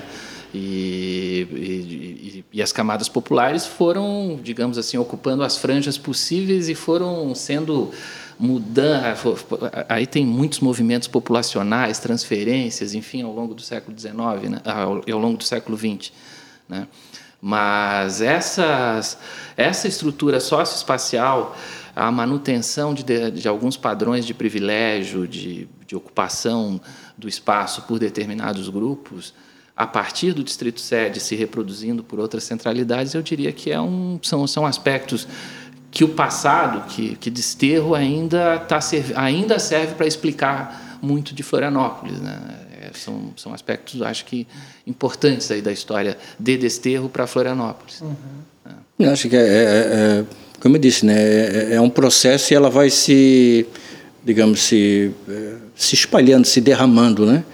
[0.54, 7.34] E, e, e, as camadas populares foram, digamos assim, ocupando as franjas possíveis e foram
[7.34, 7.90] sendo
[8.38, 9.36] mudando.
[9.88, 14.60] Aí tem muitos movimentos populacionais, transferências, enfim, ao longo do século XIX, né?
[14.64, 16.12] ao, ao longo do século XX.
[16.68, 16.86] Né?
[17.40, 19.18] Mas essas,
[19.56, 21.56] essa estrutura socioespacial,
[21.94, 26.80] a manutenção de, de alguns padrões de privilégio, de, de ocupação
[27.16, 29.34] do espaço por determinados grupos,
[29.76, 34.18] a partir do distrito sede se reproduzindo por outras centralidades, eu diria que é um,
[34.22, 35.28] são, são aspectos
[35.90, 38.78] que o passado, que, que Desterro ainda, tá,
[39.16, 42.18] ainda serve para explicar muito de Florianópolis.
[42.20, 42.38] Né?
[42.80, 44.46] É, são, são aspectos, acho que,
[44.86, 48.00] importantes aí da história de Desterro para Florianópolis.
[48.00, 48.14] Uhum.
[48.66, 49.06] É.
[49.06, 50.24] Eu acho que, é, é, é,
[50.60, 53.66] como eu disse, né, é, é, um processo e ela vai se,
[54.24, 55.12] digamos, se,
[55.74, 57.44] se espalhando, se derramando, né?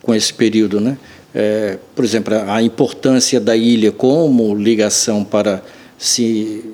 [0.00, 0.96] com esse período, né?
[1.34, 5.62] É, por exemplo, a importância da ilha como ligação para
[5.98, 6.64] se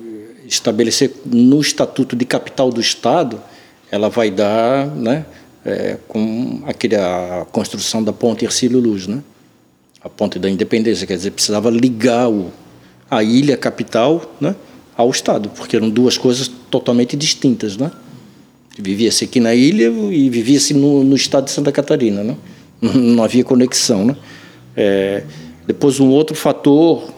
[0.46, 3.40] estabelecer no estatuto de capital do Estado,
[3.90, 5.24] ela vai dar, né,
[5.64, 9.22] é, com aquele, a construção da ponte Ercílio Luz, né?
[10.04, 12.52] a ponte da independência, quer dizer, precisava ligar o,
[13.10, 14.54] a ilha capital né,
[14.94, 17.78] ao Estado, porque eram duas coisas totalmente distintas.
[17.78, 17.90] Né?
[18.78, 22.22] Vivia-se aqui na ilha e vivia-se no, no estado de Santa Catarina.
[22.22, 22.36] Né?
[22.82, 24.04] não havia conexão.
[24.04, 24.16] Né?
[24.76, 25.24] É,
[25.66, 27.13] depois, um outro fator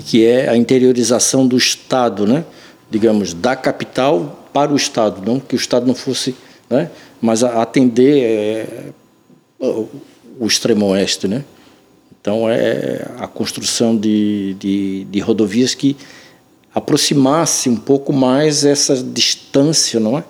[0.00, 2.44] que é a interiorização do Estado, né?
[2.90, 6.34] digamos, da capital para o Estado, não que o Estado não fosse,
[6.68, 6.90] né?
[7.20, 8.66] mas atender é,
[10.38, 11.26] o extremo oeste.
[11.28, 11.44] Né?
[12.20, 15.96] Então, é a construção de, de, de rodovias que
[16.74, 20.24] aproximasse um pouco mais essa distância, não é?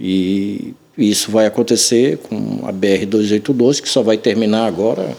[0.00, 5.16] E isso vai acontecer com a BR-282, que só vai terminar agora,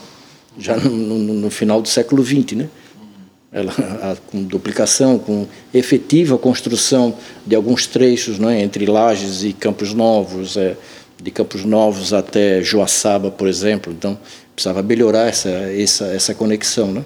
[0.58, 2.68] já no, no, no final do século XX, né?
[3.54, 7.14] Ela, a, com duplicação, com efetiva construção
[7.46, 10.76] de alguns trechos né, entre Lages e Campos Novos, é,
[11.22, 13.92] de Campos Novos até Joaçaba, por exemplo.
[13.92, 14.18] Então,
[14.54, 16.92] precisava melhorar essa, essa, essa conexão.
[16.92, 17.04] Né?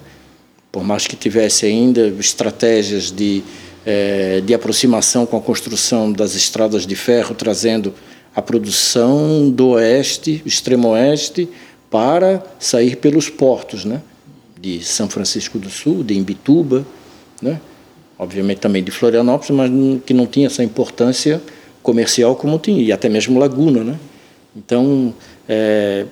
[0.73, 3.45] Por mais que tivesse ainda estratégias de,
[3.85, 7.93] é, de aproximação com a construção das estradas de ferro, trazendo
[8.35, 11.47] a produção do oeste, extremo oeste,
[11.91, 14.01] para sair pelos portos, né?
[14.61, 16.87] De São Francisco do Sul, de Imbituba,
[17.41, 17.61] né?
[18.19, 19.71] obviamente também de Florianópolis, mas
[20.05, 21.41] que não tinha essa importância
[21.83, 23.85] comercial como tinha, e até mesmo Laguna.
[23.85, 23.99] Né?
[24.57, 25.15] Então,
[25.49, 26.05] é,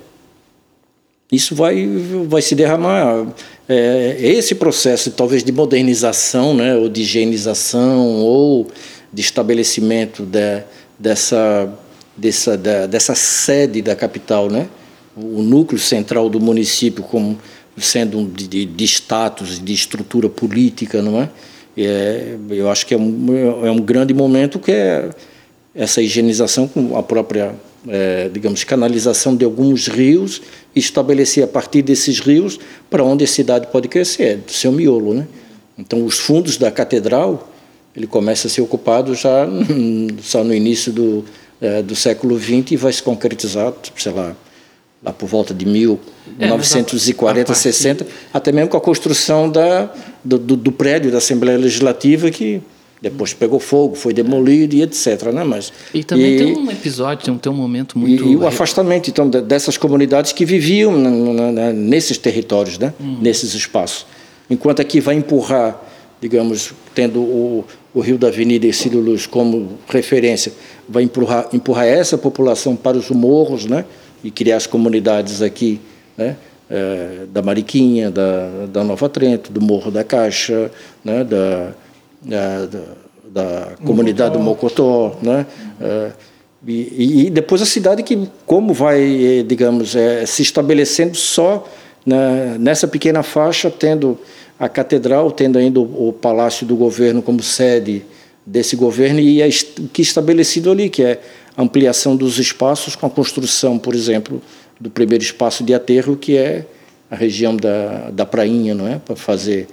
[1.30, 1.86] isso vai,
[2.28, 3.26] vai se derramar.
[3.68, 6.76] É, esse processo, talvez, de modernização, né?
[6.76, 8.68] ou de higienização, ou
[9.12, 10.62] de estabelecimento de,
[10.98, 11.72] dessa
[12.16, 14.68] dessa, dessa sede da capital, né?
[15.16, 17.38] o núcleo central do município como
[17.78, 21.30] sendo de, de status, de estrutura política, não é?
[21.76, 25.10] é eu acho que é um, é um grande momento que é
[25.74, 27.54] essa higienização com a própria,
[27.86, 30.40] é, digamos, canalização de alguns rios
[30.74, 32.58] estabelecer a partir desses rios
[32.88, 35.26] para onde a cidade pode crescer, é do seu miolo, né?
[35.78, 37.52] Então, os fundos da catedral,
[37.94, 39.46] ele começa a ser ocupado já
[40.22, 41.24] só no início do,
[41.60, 44.34] é, do século XX e vai se concretizar, sei lá,
[45.02, 49.92] lá por volta de 1940, é, 60, até mesmo com a construção da,
[50.24, 52.62] do, do, do, prédio da Assembleia Legislativa que
[53.00, 55.24] depois pegou fogo, foi demolido e etc.
[55.32, 55.44] Né?
[55.44, 58.24] Mas, e também e, tem um episódio, tem um momento muito...
[58.24, 60.92] E, e o afastamento então, dessas comunidades que viviam
[61.74, 62.94] nesses territórios, né?
[62.98, 63.18] Uhum.
[63.20, 64.06] nesses espaços.
[64.48, 65.80] Enquanto aqui vai empurrar,
[66.20, 70.52] digamos, tendo o, o Rio da Avenida e Cílio Luz como referência,
[70.88, 73.84] vai empurrar, empurrar essa população para os morros, né?
[74.26, 75.80] E criar as comunidades aqui,
[76.18, 76.36] né?
[76.68, 80.68] É, da Mariquinha, da, da Nova Trento, do Morro da Caixa,
[81.04, 81.22] né?
[81.22, 81.72] Da,
[82.20, 82.82] da, da,
[83.30, 85.46] da comunidade do Mocotó, né?
[85.80, 86.10] É,
[86.66, 91.64] e, e, depois a cidade que como vai, digamos, é, se estabelecendo só
[92.04, 94.18] na, nessa pequena faixa, tendo
[94.58, 98.02] a catedral, tendo ainda o, o palácio do governo como sede
[98.44, 99.40] desse governo e
[99.78, 101.20] o que estabelecido ali, que é
[101.62, 104.42] ampliação dos espaços com a construção, por exemplo,
[104.80, 106.66] do primeiro espaço de aterro, que é
[107.10, 108.98] a região da, da prainha, não é?
[108.98, 109.68] Para fazer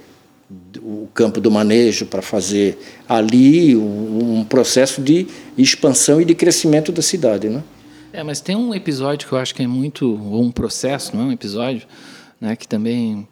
[0.80, 6.92] o campo do manejo, para fazer ali um, um, processo de expansão e de crescimento
[6.92, 8.20] da cidade, não é?
[8.20, 11.24] É, mas tem um episódio que eu acho que é muito ou um processo, não
[11.24, 11.86] é um episódio,
[12.40, 12.54] né?
[12.54, 13.26] Que também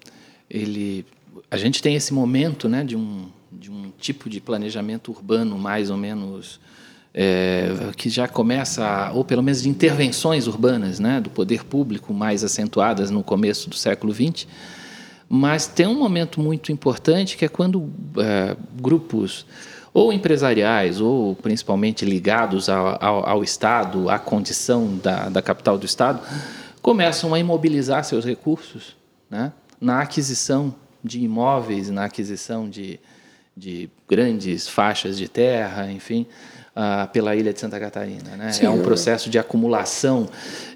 [0.51, 1.07] ele,
[1.51, 2.83] a gente tem esse momento, né?
[2.83, 6.59] De um de um tipo de planejamento urbano mais ou menos
[7.14, 12.42] é, que já começa, ou pelo menos de intervenções urbanas né, do poder público mais
[12.42, 14.46] acentuadas no começo do século XX.
[15.29, 19.46] Mas tem um momento muito importante que é quando é, grupos
[19.94, 25.85] ou empresariais, ou principalmente ligados ao, ao, ao Estado, à condição da, da, capital do
[25.85, 26.20] Estado,
[26.81, 28.96] começam a imobilizar seus recursos
[29.29, 32.98] né, na aquisição de imóveis, na aquisição de,
[33.55, 36.27] de grandes faixas de terra, enfim,
[36.76, 38.37] uh, pela ilha de Santa Catarina.
[38.37, 38.50] Né?
[38.61, 40.28] é um processo de acumulação,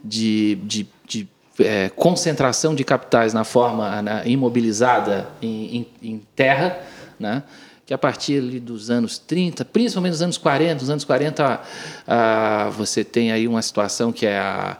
[0.05, 1.29] de, de, de
[1.59, 6.79] é, concentração de capitais na forma né, imobilizada em, em, em terra,
[7.19, 7.43] né?
[7.87, 11.61] que a partir dos anos 30, principalmente nos anos 40, nos anos 40 uh,
[12.09, 14.77] ah, você tem aí uma situação que é a,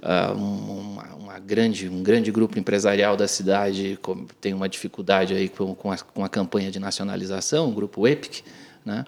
[0.00, 3.98] uh, uma, uma, grande, um grande grupo empresarial da cidade
[4.40, 8.44] tem uma dificuldade aí com, com, a, com a campanha de nacionalização, o grupo EPIC,
[8.84, 9.04] né?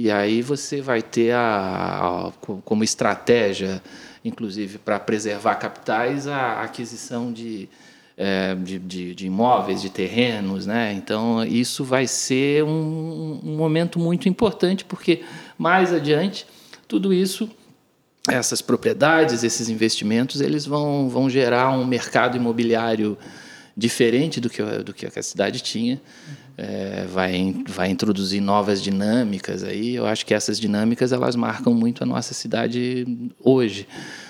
[0.00, 2.32] E aí você vai ter a, a
[2.64, 3.82] como estratégia,
[4.24, 7.68] inclusive para preservar capitais, a aquisição de,
[8.16, 10.92] é, de, de, de, imóveis, de terrenos, né?
[10.92, 15.24] Então isso vai ser um, um momento muito importante porque
[15.58, 16.46] mais adiante
[16.86, 17.50] tudo isso
[18.28, 23.18] essas propriedades, esses investimentos, eles vão, vão gerar um mercado imobiliário
[23.76, 26.00] diferente do que, do que a cidade tinha
[26.60, 29.94] é, vai, vai introduzir novas dinâmicas aí.
[29.94, 33.06] Eu acho que essas dinâmicas elas marcam muito a nossa cidade
[33.40, 33.86] hoje,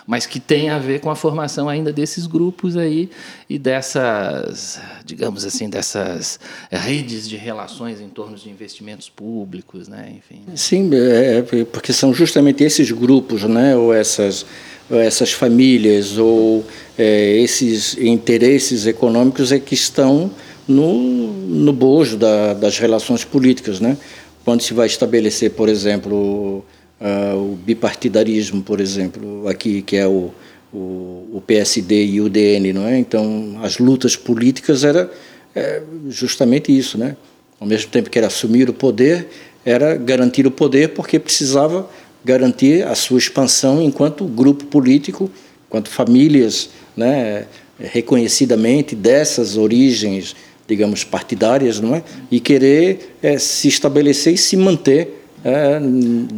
[0.07, 3.09] mas que tem a ver com a formação ainda desses grupos aí
[3.49, 6.39] e dessas, digamos assim, dessas
[6.71, 10.15] redes de relações em torno de investimentos públicos, né?
[10.19, 10.43] Enfim.
[10.55, 13.75] Sim, é, é porque são justamente esses grupos, né?
[13.75, 14.45] Ou essas
[14.91, 16.65] essas famílias ou
[16.97, 20.31] é, esses interesses econômicos é que estão
[20.69, 23.97] no, no bojo da, das relações políticas, né?
[24.45, 26.65] Quando se vai estabelecer, por exemplo,
[27.01, 30.31] uh, o bipartidarismo, por exemplo, aqui que é o,
[30.73, 30.77] o,
[31.33, 32.99] o, PSD e o DN, não é?
[32.99, 35.11] Então, as lutas políticas era
[35.55, 37.17] é, justamente isso, né?
[37.59, 39.29] Ao mesmo tempo que era assumir o poder,
[39.65, 41.89] era garantir o poder porque precisava
[42.25, 45.31] garantir a sua expansão enquanto grupo político,
[45.67, 47.47] enquanto famílias, né?
[47.81, 50.35] Reconhecidamente dessas origens
[50.69, 52.03] digamos, partidárias, não é?
[52.31, 55.81] E querer é, se estabelecer e se manter, é,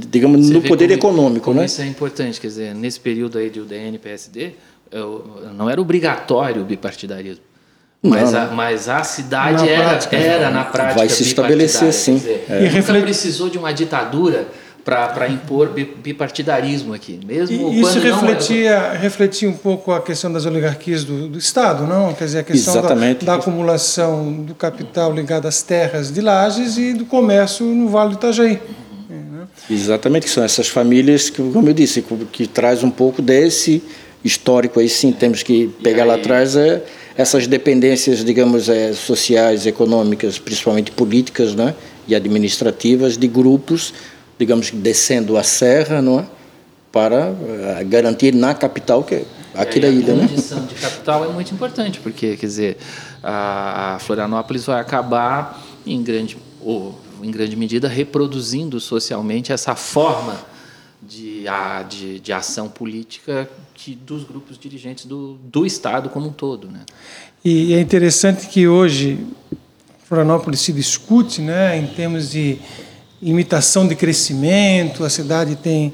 [0.09, 1.67] digamos, Você no poder como, econômico, como né?
[1.67, 4.53] Isso é importante, quer dizer, nesse período aí de UDN PSD,
[4.93, 7.43] eu, não era obrigatório o bipartidarismo.
[8.03, 11.93] Mas, não, a, mas a cidade na era, prática, era, na prática, vai se estabelecer,
[11.93, 12.15] sim.
[12.15, 12.67] Dizer, é.
[12.67, 14.49] E nunca precisou de uma ditadura
[14.91, 18.93] para impor bipartidarismo aqui, mesmo e isso refletia era...
[18.99, 22.13] refletia um pouco a questão das oligarquias do, do Estado, não?
[22.13, 26.93] Quer dizer, a questão da, da, acumulação do capital ligado às terras de Lages e
[26.93, 28.61] do comércio no Vale do Itajaí.
[29.09, 29.47] Uhum.
[29.71, 33.83] Exatamente, que são essas famílias que, como eu disse, que, que traz um pouco desse
[34.25, 36.09] histórico aí, sim, temos que pegar aí...
[36.09, 36.83] lá atrás é,
[37.17, 41.75] essas dependências, digamos, é, sociais, econômicas, principalmente políticas, né,
[42.09, 43.95] e administrativas de grupos
[44.41, 46.27] digamos, descendo a serra, não é?
[46.91, 49.25] para uh, garantir na capital que
[49.55, 50.25] aqui da ilha, né?
[50.25, 52.77] A condição de capital é muito importante, porque quer dizer,
[53.23, 60.37] a, Florianópolis vai acabar em grande ou em grande medida reproduzindo socialmente essa forma
[61.03, 66.33] de, a, de, de ação política que dos grupos dirigentes do, do Estado como um
[66.33, 66.69] todo.
[66.69, 66.81] Né?
[67.45, 69.27] E é interessante que hoje
[70.05, 72.59] Florianópolis se discute né, em termos de
[73.23, 75.93] imitação de crescimento, a cidade tem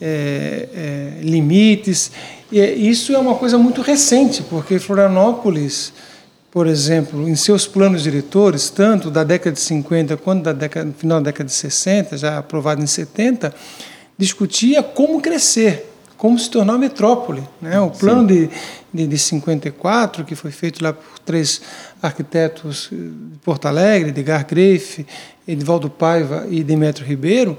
[0.00, 2.10] é, é, limites.
[2.50, 5.92] E é, isso é uma coisa muito recente, porque Florianópolis,
[6.50, 11.20] por exemplo, em seus planos diretores, tanto da década de 50 quanto da década, final
[11.20, 13.54] da década de 60, já aprovado em 70,
[14.18, 15.91] discutia como crescer,
[16.22, 17.42] como se tornar uma metrópole.
[17.60, 17.80] Né?
[17.80, 18.48] O plano de,
[18.94, 21.60] de, de 54, que foi feito lá por três
[22.00, 25.04] arquitetos de Porto Alegre, Edgar Greif,
[25.48, 27.58] Edivaldo Paiva e Demetrio Ribeiro,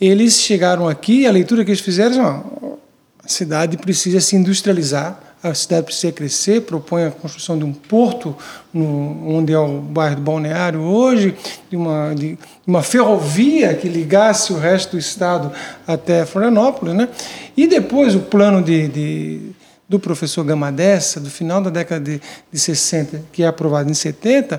[0.00, 2.76] eles chegaram aqui, a leitura que eles fizeram, ó,
[3.22, 8.36] a cidade precisa se industrializar, a cidade precisa crescer, propõe a construção de um porto,
[8.72, 11.34] no, onde é o bairro do Balneário hoje,
[11.68, 15.50] de uma, de uma ferrovia que ligasse o resto do estado
[15.86, 16.94] até Florianópolis.
[16.94, 17.08] Né?
[17.56, 19.52] E depois o plano de, de
[19.88, 24.58] do professor Gamadessa, do final da década de, de 60, que é aprovado em 70,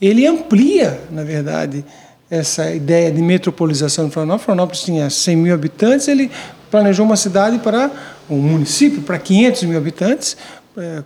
[0.00, 1.84] ele amplia, na verdade,
[2.30, 4.44] essa ideia de metropolização de Florianópolis.
[4.44, 6.30] Florianópolis tinha 100 mil habitantes, ele
[6.70, 7.90] planejou uma cidade para
[8.28, 10.36] um município para 500 mil habitantes,
[10.76, 11.02] é,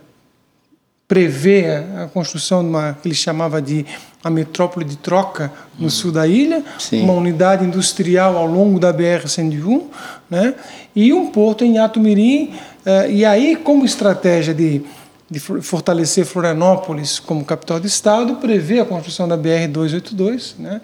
[1.07, 1.65] prevê
[2.03, 3.85] a construção de uma que ele chamava de
[4.23, 7.03] a metrópole de troca no sul da ilha, Sim.
[7.03, 9.83] uma unidade industrial ao longo da BR-101,
[10.29, 10.53] né?
[10.95, 12.53] e um porto em Atumirim.
[12.85, 14.81] É, e aí, como estratégia de,
[15.31, 20.81] de fortalecer Florianópolis como capital do estado, prevê a construção da BR-282, né?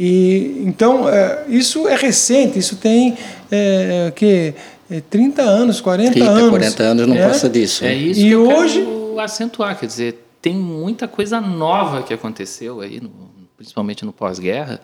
[0.00, 3.18] E, então, é, isso é recente, isso tem
[3.50, 4.54] é, que
[5.10, 6.50] 30 anos, 40 30, anos.
[6.50, 7.26] 40 anos não é?
[7.26, 7.84] passa disso.
[7.84, 8.80] É isso e que hoje...
[8.80, 13.10] eu quero acentuar, quer dizer, tem muita coisa nova que aconteceu aí, no,
[13.56, 14.80] principalmente no pós-guerra,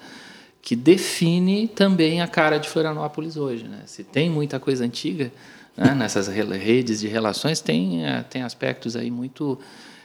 [0.61, 3.65] que define também a cara de Florianópolis hoje.
[3.65, 3.81] Né?
[3.87, 5.33] Se tem muita coisa antiga
[5.77, 9.59] né, nessas redes de relações, tem, é, tem aspectos aí muito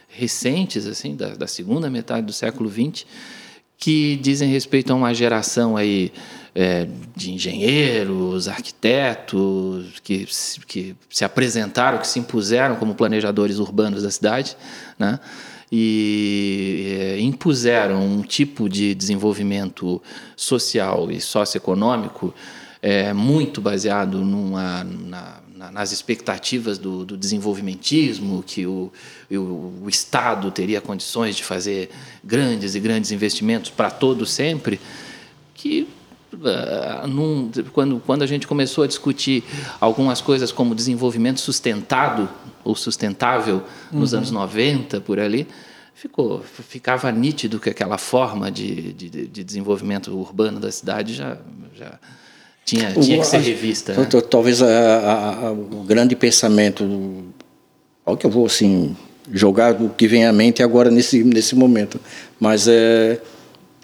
[0.08, 3.06] recentes, assim, da, da segunda metade do século XX,
[3.78, 6.12] que dizem respeito a uma geração aí
[6.54, 6.86] é,
[7.16, 10.26] de engenheiros, arquitetos, que,
[10.66, 14.56] que se apresentaram, que se impuseram como planejadores urbanos da cidade,
[14.98, 15.20] né?
[15.70, 20.02] e é, impuseram um tipo de desenvolvimento
[20.36, 22.34] social e socioeconômico
[22.82, 25.40] é, muito baseado numa, na,
[25.70, 28.90] nas expectativas do, do desenvolvimentismo, que o,
[29.30, 31.90] o, o, Estado teria condições de fazer
[32.24, 34.80] grandes e grandes investimentos para todo sempre,
[35.54, 35.86] que
[37.08, 39.44] num, quando, quando a gente começou a discutir
[39.80, 42.28] algumas coisas como desenvolvimento sustentado
[42.64, 44.18] ou sustentável nos uhum.
[44.18, 45.46] anos 90, por ali,
[45.94, 51.36] ficou, ficava nítido que aquela forma de, de, de desenvolvimento urbano da cidade já,
[51.74, 51.98] já
[52.64, 53.94] tinha, tinha que ser revista.
[53.94, 54.06] Né?
[54.28, 57.24] Talvez a, a, a, o grande pensamento,
[58.04, 58.96] ao que eu vou assim
[59.32, 62.00] jogar o que vem à mente agora nesse nesse momento,
[62.38, 63.20] mas é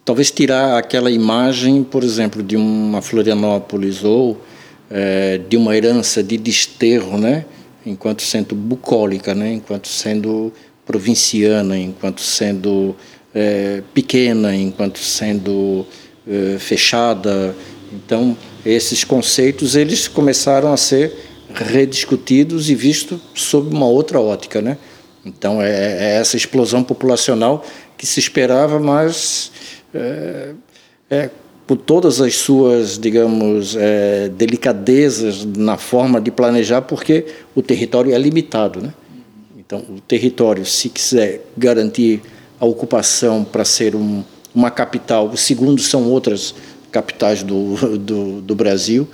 [0.06, 4.40] talvez tirar aquela imagem, por exemplo, de uma Florianópolis ou
[4.88, 7.44] é, de uma herança de desterro, né,
[7.84, 10.52] enquanto sendo bucólica, né, enquanto sendo
[10.86, 12.94] provinciana, enquanto sendo
[13.34, 15.84] é, pequena, enquanto sendo
[16.26, 17.52] é, fechada.
[17.92, 21.12] Então esses conceitos eles começaram a ser
[21.52, 24.78] rediscutidos e vistos sob uma outra ótica, né?
[25.24, 27.64] Então é, é essa explosão populacional
[27.98, 29.50] que se esperava, mas
[29.96, 30.54] é,
[31.10, 31.30] é,
[31.66, 38.18] por todas as suas, digamos, é, delicadezas na forma de planejar, porque o território é
[38.18, 38.94] limitado, né?
[39.56, 42.22] Então o território, se quiser garantir
[42.60, 44.22] a ocupação para ser um,
[44.54, 46.54] uma capital, o segundo são outras
[46.92, 49.08] capitais do, do, do Brasil,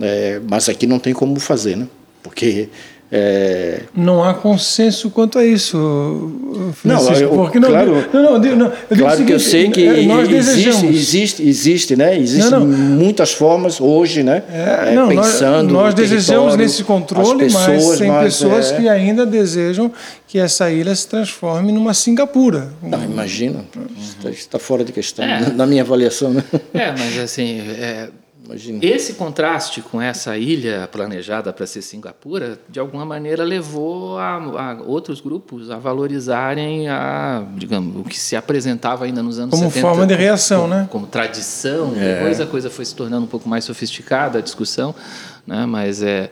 [0.00, 1.86] é, mas aqui não tem como fazer, né?
[2.22, 2.68] Porque
[3.12, 3.80] é...
[3.94, 6.30] Não há consenso quanto a isso,
[6.74, 7.12] Francisco.
[7.12, 9.70] Não, eu, porque não, claro, não, não, não, não eu claro seguinte, que eu sei
[9.70, 12.16] que é, existe, existe, existe, né?
[12.16, 12.78] Existem não, não.
[12.78, 14.44] muitas formas hoje, né?
[14.48, 15.72] É, não, pensando.
[15.72, 18.76] Nós, nós desejamos nesse controle, pessoas, mas tem mas pessoas é...
[18.76, 19.90] que ainda desejam
[20.28, 22.68] que essa ilha se transforme numa Singapura.
[22.80, 24.30] Não, imagina, uhum.
[24.30, 25.50] está fora de questão é.
[25.50, 26.32] na minha avaliação.
[26.32, 26.44] Né?
[26.72, 28.08] É, mas assim, é,
[28.50, 28.80] Imagina.
[28.82, 34.82] Esse contraste com essa ilha planejada para ser Singapura, de alguma maneira levou a, a,
[34.84, 39.80] outros grupos a valorizarem a, digamos, o que se apresentava ainda nos anos como 70.
[39.80, 40.88] Como forma de reação, como, né?
[40.90, 41.92] Como tradição.
[41.96, 42.14] É.
[42.14, 44.94] Depois a coisa foi se tornando um pouco mais sofisticada, a discussão.
[45.46, 45.64] Né?
[45.64, 46.28] Mas é,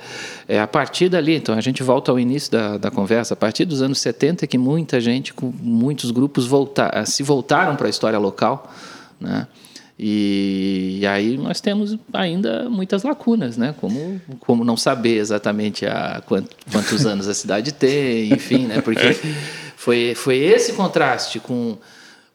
[0.48, 3.64] é a partir dali, então a gente volta ao início da, da conversa, a partir
[3.64, 8.18] dos anos 70 que muita gente, com muitos grupos voltar, se voltaram para a história
[8.18, 8.72] local,
[9.20, 9.46] né?
[9.99, 13.74] E, e, aí nós temos ainda muitas lacunas, né?
[13.80, 18.80] Como, como não saber exatamente a quantos, quantos anos a cidade tem, enfim, né?
[18.80, 19.12] Porque
[19.76, 21.76] foi, foi esse contraste com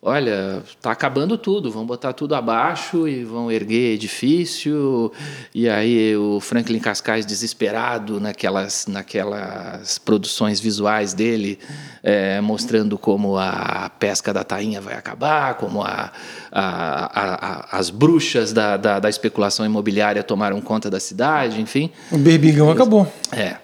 [0.05, 5.11] olha, está acabando tudo, vão botar tudo abaixo e vão erguer edifício.
[5.55, 11.57] E aí o Franklin Cascais desesperado naquelas, naquelas produções visuais dele,
[12.03, 16.11] é, mostrando como a pesca da tainha vai acabar, como a,
[16.51, 21.89] a, a, as bruxas da, da, da, especulação imobiliária tomaram conta da cidade, enfim.
[22.11, 23.11] O berbigão acabou.
[23.31, 23.55] É.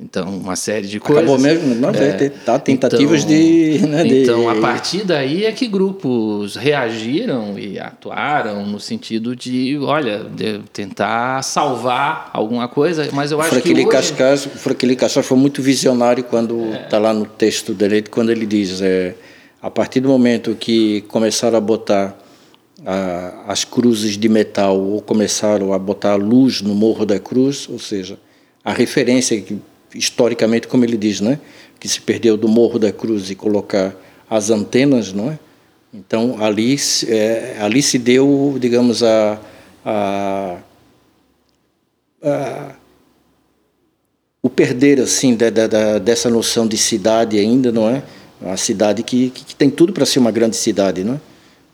[0.00, 1.24] Então, uma série de coisas.
[1.24, 1.74] Acabou mesmo?
[1.74, 4.22] Não, é, tá, tentativas então, de, né, de.
[4.22, 10.60] Então, a partir daí é que grupos reagiram e atuaram no sentido de, olha, de
[10.72, 13.88] tentar salvar alguma coisa, mas eu acho Fraquili que.
[13.88, 13.96] Hoje...
[13.96, 17.00] Cascais, o Fraquili Cascais foi muito visionário quando está é.
[17.00, 19.16] lá no texto dele, quando ele diz: é,
[19.60, 22.16] a partir do momento que começaram a botar
[22.86, 27.68] a, as cruzes de metal ou começaram a botar a luz no Morro da Cruz,
[27.68, 28.16] ou seja,
[28.64, 29.58] a referência que
[29.94, 31.38] historicamente, como ele diz, né,
[31.78, 33.94] que se perdeu do Morro da Cruz e colocar
[34.28, 35.38] as antenas, não é?
[35.92, 36.76] Então ali,
[37.08, 39.40] é, ali se deu, digamos, a,
[39.84, 40.58] a,
[42.22, 42.74] a
[44.42, 48.02] o perder assim da, da, dessa noção de cidade ainda, não é?
[48.42, 51.20] A cidade que, que tem tudo para ser uma grande cidade, não é?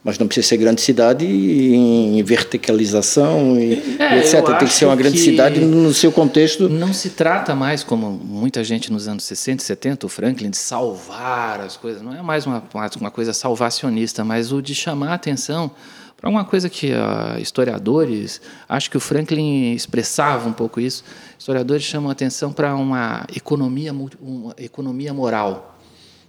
[0.05, 4.44] Mas não precisa ser grande cidade em verticalização e, é, etc.
[4.59, 6.68] Tem que ser uma grande cidade no seu contexto.
[6.68, 10.59] Não se trata mais, como muita gente nos anos 60 e 70, o Franklin, de
[10.59, 12.02] salvar as coisas.
[12.02, 12.62] Não é mais uma,
[13.00, 15.70] uma coisa salvacionista, mas o de chamar a atenção
[16.18, 21.02] para uma coisa que uh, historiadores, acho que o Franklin expressava um pouco isso,
[21.38, 25.78] historiadores chamam a atenção para uma economia, uma economia moral,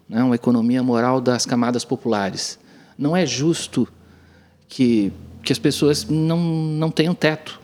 [0.08, 0.24] né?
[0.24, 2.58] uma economia moral das camadas populares
[2.98, 3.88] não é justo
[4.68, 5.12] que,
[5.44, 7.60] que as pessoas não, não tenham teto.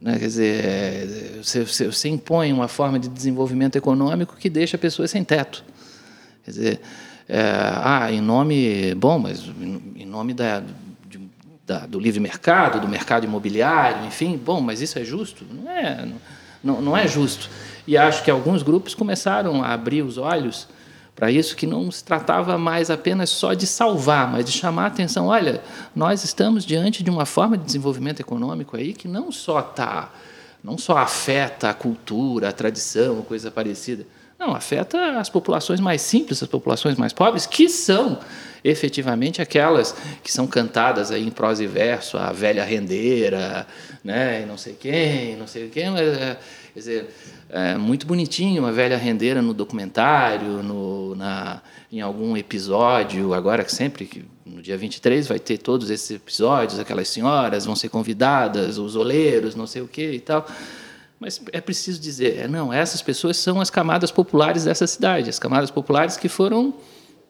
[0.00, 0.18] Né?
[0.18, 5.22] Quer dizer, você, você, você, impõe uma forma de desenvolvimento econômico que deixa pessoas sem
[5.22, 5.64] teto.
[6.44, 6.80] Quer dizer,
[7.28, 7.42] é,
[7.82, 8.94] ah, em nome.
[8.94, 9.44] Bom, mas
[9.96, 10.62] em nome da,
[11.06, 11.20] de,
[11.66, 15.44] da, do livre mercado, do mercado imobiliário, enfim, bom, mas isso é justo?
[15.48, 16.08] Não é,
[16.64, 17.50] não, não é justo.
[17.86, 20.66] E acho que alguns grupos começaram a abrir os olhos
[21.14, 24.86] para isso que não se tratava mais apenas só de salvar, mas de chamar a
[24.86, 25.26] atenção.
[25.26, 25.62] Olha,
[25.94, 30.10] nós estamos diante de uma forma de desenvolvimento econômico aí que não só tá,
[30.62, 34.06] não só afeta a cultura, a tradição, coisa parecida.
[34.38, 38.18] Não, afeta as populações mais simples, as populações mais pobres, que são
[38.64, 43.66] efetivamente aquelas que são cantadas aí em prosa e verso, a velha rendeira,
[44.02, 46.38] né, e não sei quem, não sei quem, mas, é,
[46.72, 47.14] quer dizer,
[47.48, 51.60] é, muito bonitinho, uma velha rendeira no documentário, no, na,
[51.90, 57.08] em algum episódio, agora que sempre, no dia 23, vai ter todos esses episódios, aquelas
[57.08, 60.46] senhoras vão ser convidadas, os oleiros, não sei o que e tal.
[61.18, 65.38] Mas é preciso dizer, é, não, essas pessoas são as camadas populares dessa cidade, as
[65.38, 66.72] camadas populares que foram,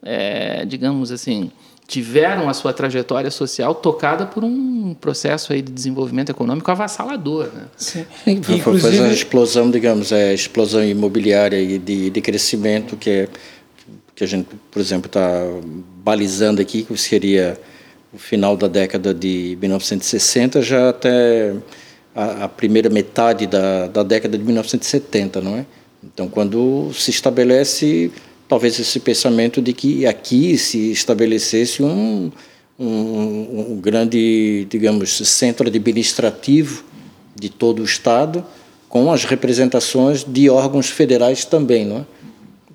[0.01, 1.51] é, digamos assim,
[1.91, 7.49] tiveram a sua trajetória social tocada por um processo aí de desenvolvimento econômico avassalador.
[7.53, 7.65] Né?
[7.75, 8.05] Sim.
[8.25, 8.97] Inclusive...
[8.97, 13.27] Foi a explosão, digamos, é, a explosão imobiliária e de, de crescimento que, é,
[14.15, 15.43] que a gente, por exemplo, está
[15.97, 17.59] balizando aqui, que seria
[18.13, 21.53] o final da década de 1960, já até
[22.15, 25.65] a, a primeira metade da, da década de 1970, não é?
[26.01, 28.09] Então, quando se estabelece
[28.51, 32.29] talvez esse pensamento de que aqui se estabelecesse um,
[32.77, 36.83] um, um grande, digamos, centro administrativo
[37.33, 38.43] de todo o Estado,
[38.89, 42.05] com as representações de órgãos federais também, não é?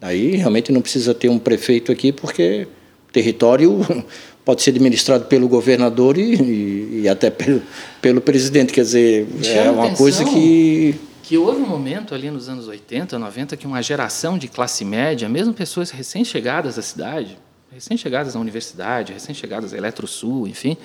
[0.00, 2.66] Aí realmente não precisa ter um prefeito aqui, porque
[3.10, 3.78] o território
[4.46, 7.60] pode ser administrado pelo governador e, e, e até pelo,
[8.00, 8.72] pelo presidente.
[8.72, 10.94] Quer dizer, é uma coisa que
[11.26, 15.28] que houve um momento ali nos anos 80, 90, que uma geração de classe média,
[15.28, 17.36] mesmo pessoas recém-chegadas à cidade,
[17.72, 20.76] recém-chegadas à universidade, recém-chegadas à Eletrosul, enfim,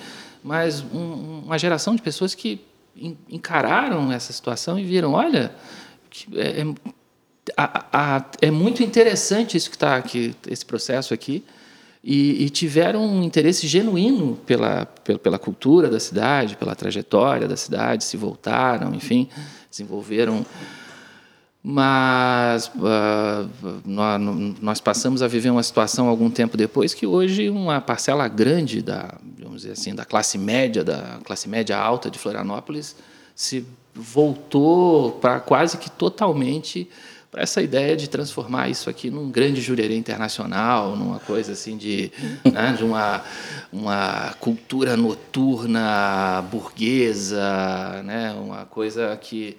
[0.42, 2.60] mas um, uma geração de pessoas que
[3.30, 5.54] encararam essa situação e viram, olha,
[6.34, 6.64] é, é,
[7.56, 11.44] a, a, é muito interessante isso que está aqui, esse processo aqui,
[12.04, 17.56] e, e, tiveram um interesse genuíno pela, pela, pela cultura da cidade, pela trajetória da
[17.56, 19.28] cidade, se voltaram, enfim
[19.72, 20.44] desenvolveram.
[21.64, 23.48] Mas uh,
[24.60, 29.14] nós passamos a viver uma situação algum tempo depois que hoje uma parcela grande da,
[29.38, 32.96] vamos dizer assim, da classe média, da classe média alta de Florianópolis
[33.34, 36.90] se voltou para quase que totalmente
[37.32, 42.12] para essa ideia de transformar isso aqui num grande jurerê internacional, numa coisa assim de,
[42.44, 43.22] né, de uma,
[43.72, 49.56] uma cultura noturna burguesa, né, uma coisa que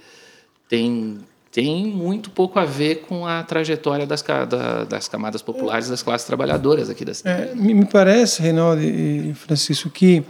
[0.69, 1.17] tem
[1.51, 6.25] tem muito pouco a ver com a trajetória das, da, das camadas populares, das classes
[6.25, 7.51] trabalhadoras aqui da cidade.
[7.51, 10.23] É, me parece, Reinaldo e Francisco, que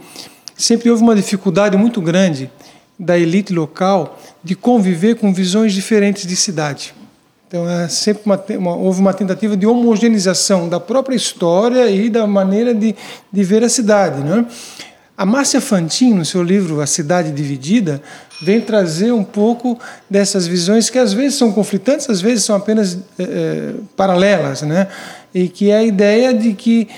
[0.54, 2.50] sempre houve uma dificuldade muito grande
[2.98, 6.94] da elite local de conviver com visões diferentes de cidade.
[7.54, 12.26] Então, é sempre uma, uma, houve uma tentativa de homogeneização da própria história e da
[12.26, 12.96] maneira de,
[13.32, 14.24] de ver a cidade.
[14.24, 14.44] Né?
[15.16, 18.02] A Márcia Fantin, no seu livro A Cidade Dividida,
[18.42, 19.78] vem trazer um pouco
[20.10, 24.88] dessas visões que às vezes são conflitantes, às vezes são apenas é, paralelas, né?
[25.32, 26.88] e que é a ideia de que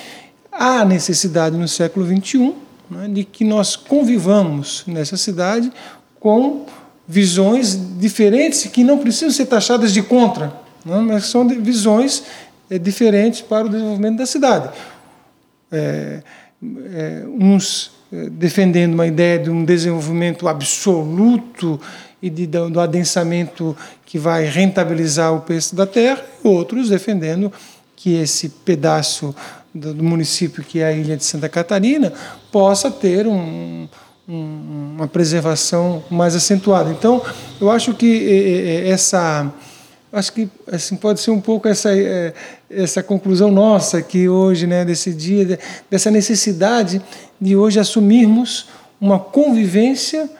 [0.50, 2.54] há necessidade no século XXI
[2.90, 5.70] né, de que nós convivamos nessa cidade
[6.18, 6.64] com
[7.08, 10.52] visões diferentes que não precisam ser taxadas de contra,
[10.84, 12.24] né, mas são visões
[12.68, 14.70] é, diferentes para o desenvolvimento da cidade.
[15.70, 16.22] É,
[16.92, 21.80] é, uns eh, defendendo uma ideia de um desenvolvimento absoluto
[22.22, 27.52] e de, do adensamento que vai rentabilizar o preço da terra, e outros defendendo
[27.96, 29.34] que esse pedaço
[29.74, 32.12] do, do, município que é a ilha de Santa Catarina
[32.52, 33.88] possa ter um,
[34.28, 36.90] uma preservação mais acentuada.
[36.90, 37.22] Então,
[37.60, 39.52] eu acho que essa
[40.12, 41.90] acho que assim pode ser um pouco essa
[42.70, 45.58] essa conclusão nossa que hoje né desse dia
[45.90, 47.02] dessa necessidade
[47.40, 48.68] de hoje assumirmos
[49.00, 50.30] uma convivência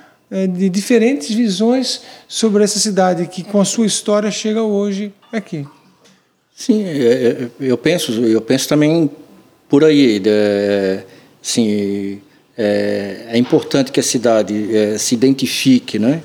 [0.55, 5.67] de diferentes visões sobre essa cidade que com a sua história chega hoje aqui
[6.55, 9.11] sim é, é, eu penso eu penso também
[9.69, 11.05] por aí é,
[11.43, 12.23] sim
[12.57, 16.23] é, é importante que a cidade é, se identifique né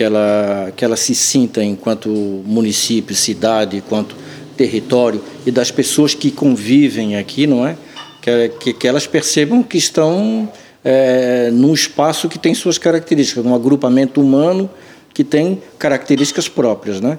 [0.00, 4.16] que ela, que ela se sinta enquanto município, cidade, enquanto
[4.56, 7.76] território e das pessoas que convivem aqui, não é?
[8.22, 10.50] Que, que, que elas percebam que estão
[10.84, 14.70] é, num espaço que tem suas características, num agrupamento humano
[15.12, 17.18] que tem características próprias, né?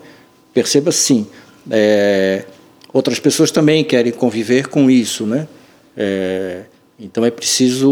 [0.53, 1.27] Perceba sim.
[1.69, 2.45] É,
[2.93, 5.47] outras pessoas também querem conviver com isso, né?
[5.95, 6.61] É,
[7.01, 7.91] então é preciso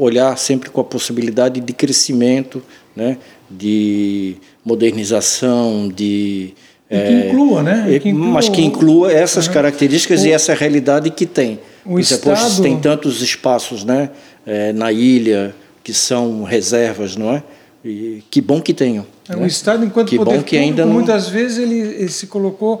[0.00, 2.62] olhar sempre com a possibilidade de crescimento,
[2.94, 3.16] né?
[3.50, 6.54] de modernização, de
[6.90, 7.98] e que é, inclua, né?
[7.98, 11.60] Que inclua, mas que inclua essas características o, e essa realidade que tem.
[11.84, 12.62] O Estado...
[12.62, 14.10] tem tantos espaços né,
[14.46, 15.54] é, na ilha
[15.84, 17.42] que são reservas, não é?
[17.84, 19.06] E que bom que tenham.
[19.28, 19.42] É, né?
[19.42, 20.94] O Estado, enquanto que poder bom que público, ainda não...
[20.94, 22.80] muitas vezes ele, ele se colocou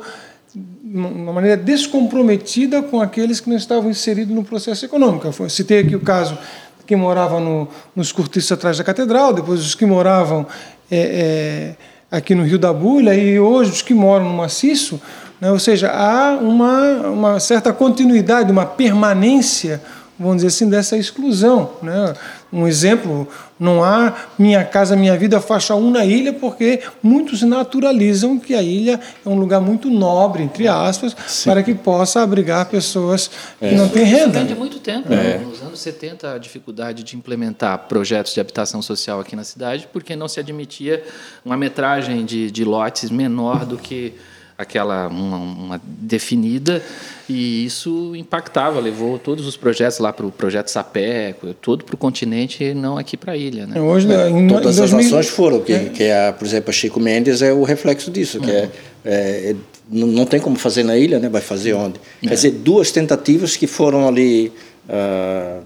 [0.94, 5.26] uma maneira descomprometida com aqueles que não estavam inseridos no processo econômico.
[5.26, 6.38] Eu citei aqui o caso
[6.86, 10.46] que moravam no, nos cortiços atrás da catedral, depois os que moravam
[10.90, 11.76] é,
[12.10, 14.98] é, aqui no Rio da Bulha e hoje os que moram no maciço,
[15.38, 15.50] né?
[15.50, 19.82] ou seja, há uma, uma certa continuidade, uma permanência,
[20.18, 21.70] vamos dizer assim, dessa exclusão.
[21.82, 22.14] Né?
[22.52, 28.38] Um exemplo, não há Minha Casa Minha Vida faixa 1 na ilha, porque muitos naturalizam
[28.38, 31.50] que a ilha é um lugar muito nobre, entre aspas, Sim.
[31.50, 33.68] para que possa abrigar pessoas é.
[33.68, 34.40] que não têm renda.
[34.40, 35.08] Isso muito tempo.
[35.08, 35.36] Né?
[35.36, 35.38] É.
[35.38, 40.16] Nos anos 70, a dificuldade de implementar projetos de habitação social aqui na cidade, porque
[40.16, 41.04] não se admitia
[41.44, 44.14] uma metragem de, de lotes menor do que
[44.58, 46.82] aquela uma, uma, definida
[47.28, 51.32] e isso impactava, levou todos os projetos lá para o projeto Sapé,
[51.62, 53.68] todo para o continente e não aqui para a ilha.
[53.68, 53.80] Né?
[53.80, 54.98] Hoje, é, em, Todas em 2000...
[54.98, 58.10] as ações foram, que é, que é por exemplo, a Chico Mendes é o reflexo
[58.10, 58.68] disso, que é,
[59.04, 59.56] é, é
[59.90, 61.28] não tem como fazer na ilha, né?
[61.28, 62.00] vai fazer onde?
[62.20, 64.52] Quer dizer, duas tentativas que foram ali...
[64.88, 65.62] Uh,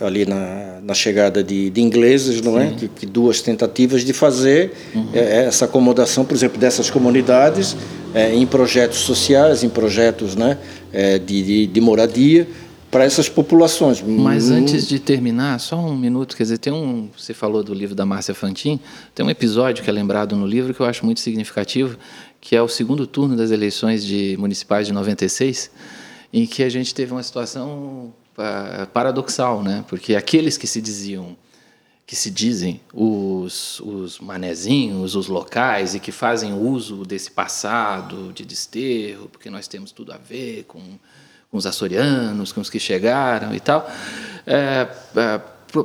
[0.00, 2.70] ali na, na chegada de, de ingleses, não é?
[2.70, 5.08] Que, que, duas tentativas de fazer uhum.
[5.12, 7.76] é, essa acomodação, por exemplo, dessas comunidades
[8.14, 10.58] é, em projetos sociais, em projetos né,
[10.92, 12.46] é, de, de, de, moradia
[12.90, 14.02] para essas populações.
[14.02, 14.56] Mas hum.
[14.56, 18.06] antes de terminar, só um minuto, quer dizer, tem um, você falou do livro da
[18.06, 18.78] Márcia Fantin,
[19.14, 21.98] tem um episódio que é lembrado no livro que eu acho muito significativo,
[22.40, 25.70] que é o segundo turno das eleições de municipais de 96,
[26.32, 28.12] em que a gente teve uma situação
[28.92, 29.84] paradoxal, né?
[29.88, 31.36] Porque aqueles que se diziam
[32.06, 38.44] que se dizem os, os manezinhos, os locais e que fazem uso desse passado de
[38.44, 40.80] desterro, porque nós temos tudo a ver com,
[41.50, 43.90] com os açorianos, com os que chegaram e tal,
[44.46, 45.40] é, é,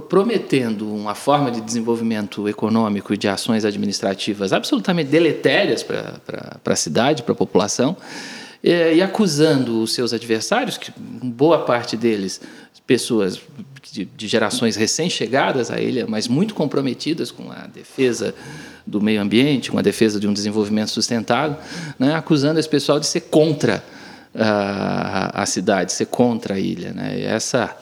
[0.07, 7.23] prometendo uma forma de desenvolvimento econômico e de ações administrativas absolutamente deletérias para a cidade,
[7.23, 7.97] para a população,
[8.64, 12.41] é, e acusando os seus adversários, que boa parte deles
[12.86, 13.39] pessoas
[13.91, 18.36] de, de gerações recém-chegadas à ilha, mas muito comprometidas com a defesa
[18.86, 21.57] do meio ambiente, com a defesa de um desenvolvimento sustentável,
[21.97, 23.84] né, acusando esse pessoal de ser contra
[24.36, 26.91] a, a cidade, ser contra a ilha.
[26.91, 27.22] Né?
[27.22, 27.76] Essa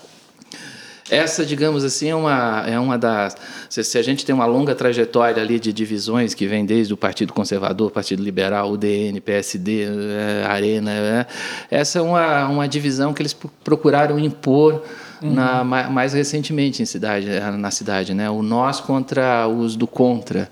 [1.09, 3.35] essa, digamos assim, é uma, é uma das.
[3.69, 6.97] Se, se, a gente tem uma longa trajetória ali de divisões que vem desde o
[6.97, 11.25] Partido Conservador, Partido Liberal, UDN, PSD, é, Arena, é,
[11.71, 14.83] essa é uma, uma divisão que eles procuraram impor
[15.21, 15.33] uhum.
[15.33, 18.29] na, mais recentemente em cidade, na cidade, né?
[18.29, 20.49] O nós contra os do contra.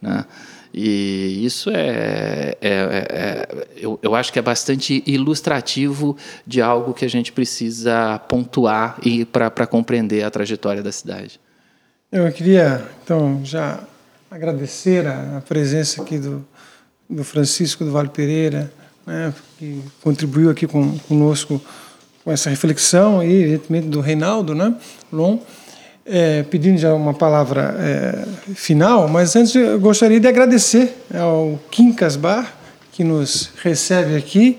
[0.00, 0.24] Né?
[0.72, 6.16] E isso é, é, é, é eu, eu, acho que é bastante ilustrativo
[6.46, 11.40] de algo que a gente precisa pontuar e para compreender a trajetória da cidade.
[12.12, 13.80] Eu queria, então, já
[14.30, 16.46] agradecer a, a presença aqui do,
[17.08, 18.72] do Francisco do Vale Pereira,
[19.04, 21.60] né, que contribuiu aqui com, conosco
[22.22, 24.74] com essa reflexão, e evidentemente do Reinaldo, né,
[25.12, 25.40] Lom
[26.06, 32.16] é, pedindo já uma palavra é, final, mas antes eu gostaria de agradecer ao Quincas
[32.16, 32.52] Bar,
[32.92, 34.58] que nos recebe aqui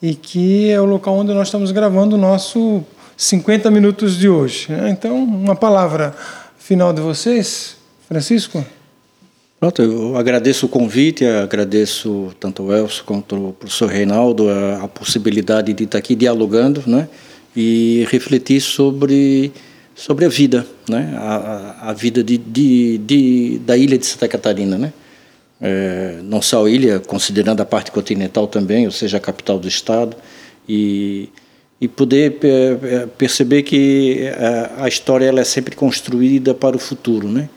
[0.00, 2.82] e que é o local onde nós estamos gravando o nosso
[3.16, 4.72] 50 minutos de hoje.
[4.72, 4.90] Né?
[4.90, 6.14] Então, uma palavra
[6.58, 7.76] final de vocês,
[8.08, 8.64] Francisco?
[9.58, 14.88] Pronto, eu agradeço o convite, agradeço tanto o Elcio quanto o professor Reinaldo a, a
[14.88, 17.06] possibilidade de estar aqui dialogando né?
[17.54, 19.52] e refletir sobre
[20.00, 21.12] sobre a vida, né?
[21.18, 24.78] a, a vida de, de, de, da ilha de Santa Catarina.
[24.78, 24.94] Né?
[25.60, 29.68] É, não só a ilha, considerando a parte continental também, ou seja, a capital do
[29.68, 30.16] estado,
[30.66, 31.28] e,
[31.78, 34.22] e poder é, perceber que
[34.78, 37.28] a, a história ela é sempre construída para o futuro.
[37.28, 37.50] Né?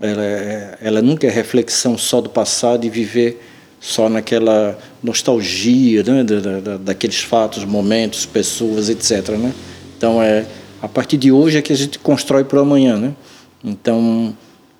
[0.00, 3.42] Ela, é, ela nunca é reflexão só do passado e viver
[3.78, 6.24] só naquela nostalgia né?
[6.24, 9.36] da, da, daqueles fatos, momentos, pessoas, etc.
[9.36, 9.52] Né?
[9.98, 10.46] Então, é
[10.80, 13.14] a partir de hoje é que a gente constrói para amanhã, né?
[13.62, 14.36] Então,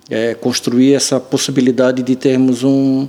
[0.09, 3.07] é, construir essa possibilidade de termos um,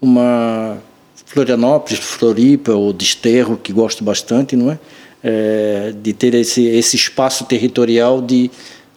[0.00, 0.78] uma
[1.26, 4.78] Florianópolis, Floripa ou Desterro, que gosto bastante, não é?
[5.22, 8.50] é de ter esse, esse espaço territorial de,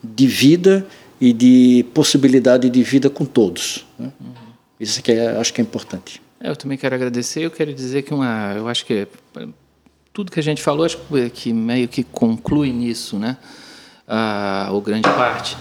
[0.04, 0.86] de vida
[1.20, 3.86] e de possibilidade de vida com todos.
[3.98, 4.12] Né?
[4.20, 4.34] Uhum.
[4.80, 6.22] Isso que é, acho que é importante.
[6.40, 7.42] É, eu também quero agradecer.
[7.42, 9.08] Eu quero dizer que uma, eu acho que
[10.20, 11.00] tudo que a gente falou, acho
[11.34, 13.38] que meio que conclui nisso, né?
[14.06, 15.56] Ah, ou grande parte.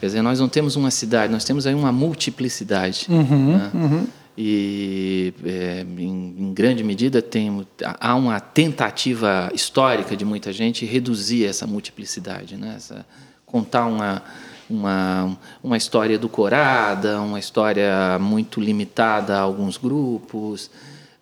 [0.00, 3.06] Quer dizer, nós não temos uma cidade, nós temos aí uma multiplicidade.
[3.08, 3.70] Uhum, né?
[3.72, 4.06] uhum.
[4.36, 11.46] E, é, em, em, grande medida, tem, há uma tentativa histórica de muita gente reduzir
[11.46, 12.74] essa multiplicidade, né?
[12.76, 13.06] Essa,
[13.46, 14.22] contar uma,
[14.68, 20.70] uma, uma história edulcorada, uma história muito limitada a alguns grupos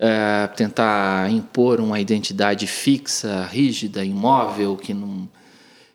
[0.02, 5.28] é, tentar impor uma identidade fixa, rígida, imóvel, que não.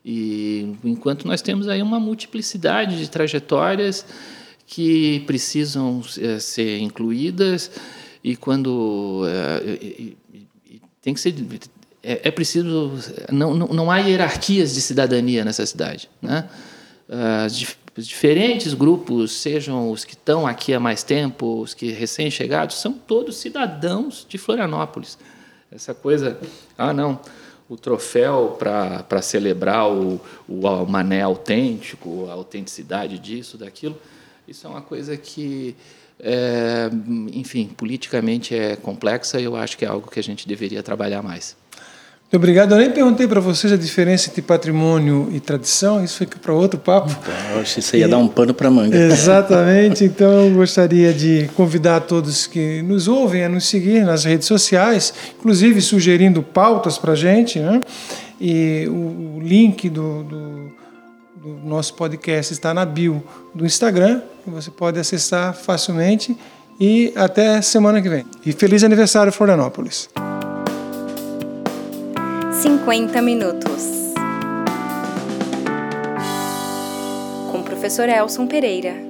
[0.05, 4.05] E enquanto nós temos aí uma multiplicidade de trajetórias
[4.67, 7.71] que precisam é, ser incluídas
[8.23, 10.13] e quando é,
[11.01, 11.33] tem que ser
[12.03, 12.93] é, é, preciso
[13.31, 16.47] não, não, não há hierarquias de cidadania nessa cidade, né?
[17.43, 22.79] As, os diferentes grupos, sejam os que estão aqui há mais tempo, os que recém-chegados,
[22.79, 25.17] são todos cidadãos de Florianópolis.
[25.71, 26.37] Essa coisa,
[26.77, 27.19] ah, não,
[27.69, 33.97] o troféu para celebrar o, o mané autêntico, a autenticidade disso, daquilo,
[34.47, 35.75] isso é uma coisa que,
[36.19, 36.89] é,
[37.33, 41.23] enfim, politicamente é complexa e eu acho que é algo que a gente deveria trabalhar
[41.23, 41.55] mais.
[42.35, 42.73] Obrigado.
[42.73, 46.79] Eu nem perguntei para vocês a diferença entre patrimônio e tradição, isso fica para outro
[46.79, 47.09] papo.
[47.09, 48.97] Então, acho que isso ia e, dar um pano para manga.
[48.97, 50.03] Exatamente.
[50.03, 55.13] Então, eu gostaria de convidar todos que nos ouvem a nos seguir nas redes sociais,
[55.39, 57.59] inclusive sugerindo pautas para a gente.
[57.59, 57.81] Né?
[58.39, 60.71] E o, o link do, do,
[61.37, 63.23] do nosso podcast está na bio
[63.53, 66.35] do Instagram, que você pode acessar facilmente.
[66.79, 68.25] E até semana que vem.
[68.45, 70.09] E feliz aniversário, Florianópolis!
[72.65, 74.11] 50 minutos.
[77.51, 79.04] Com o professor Elson Pereira.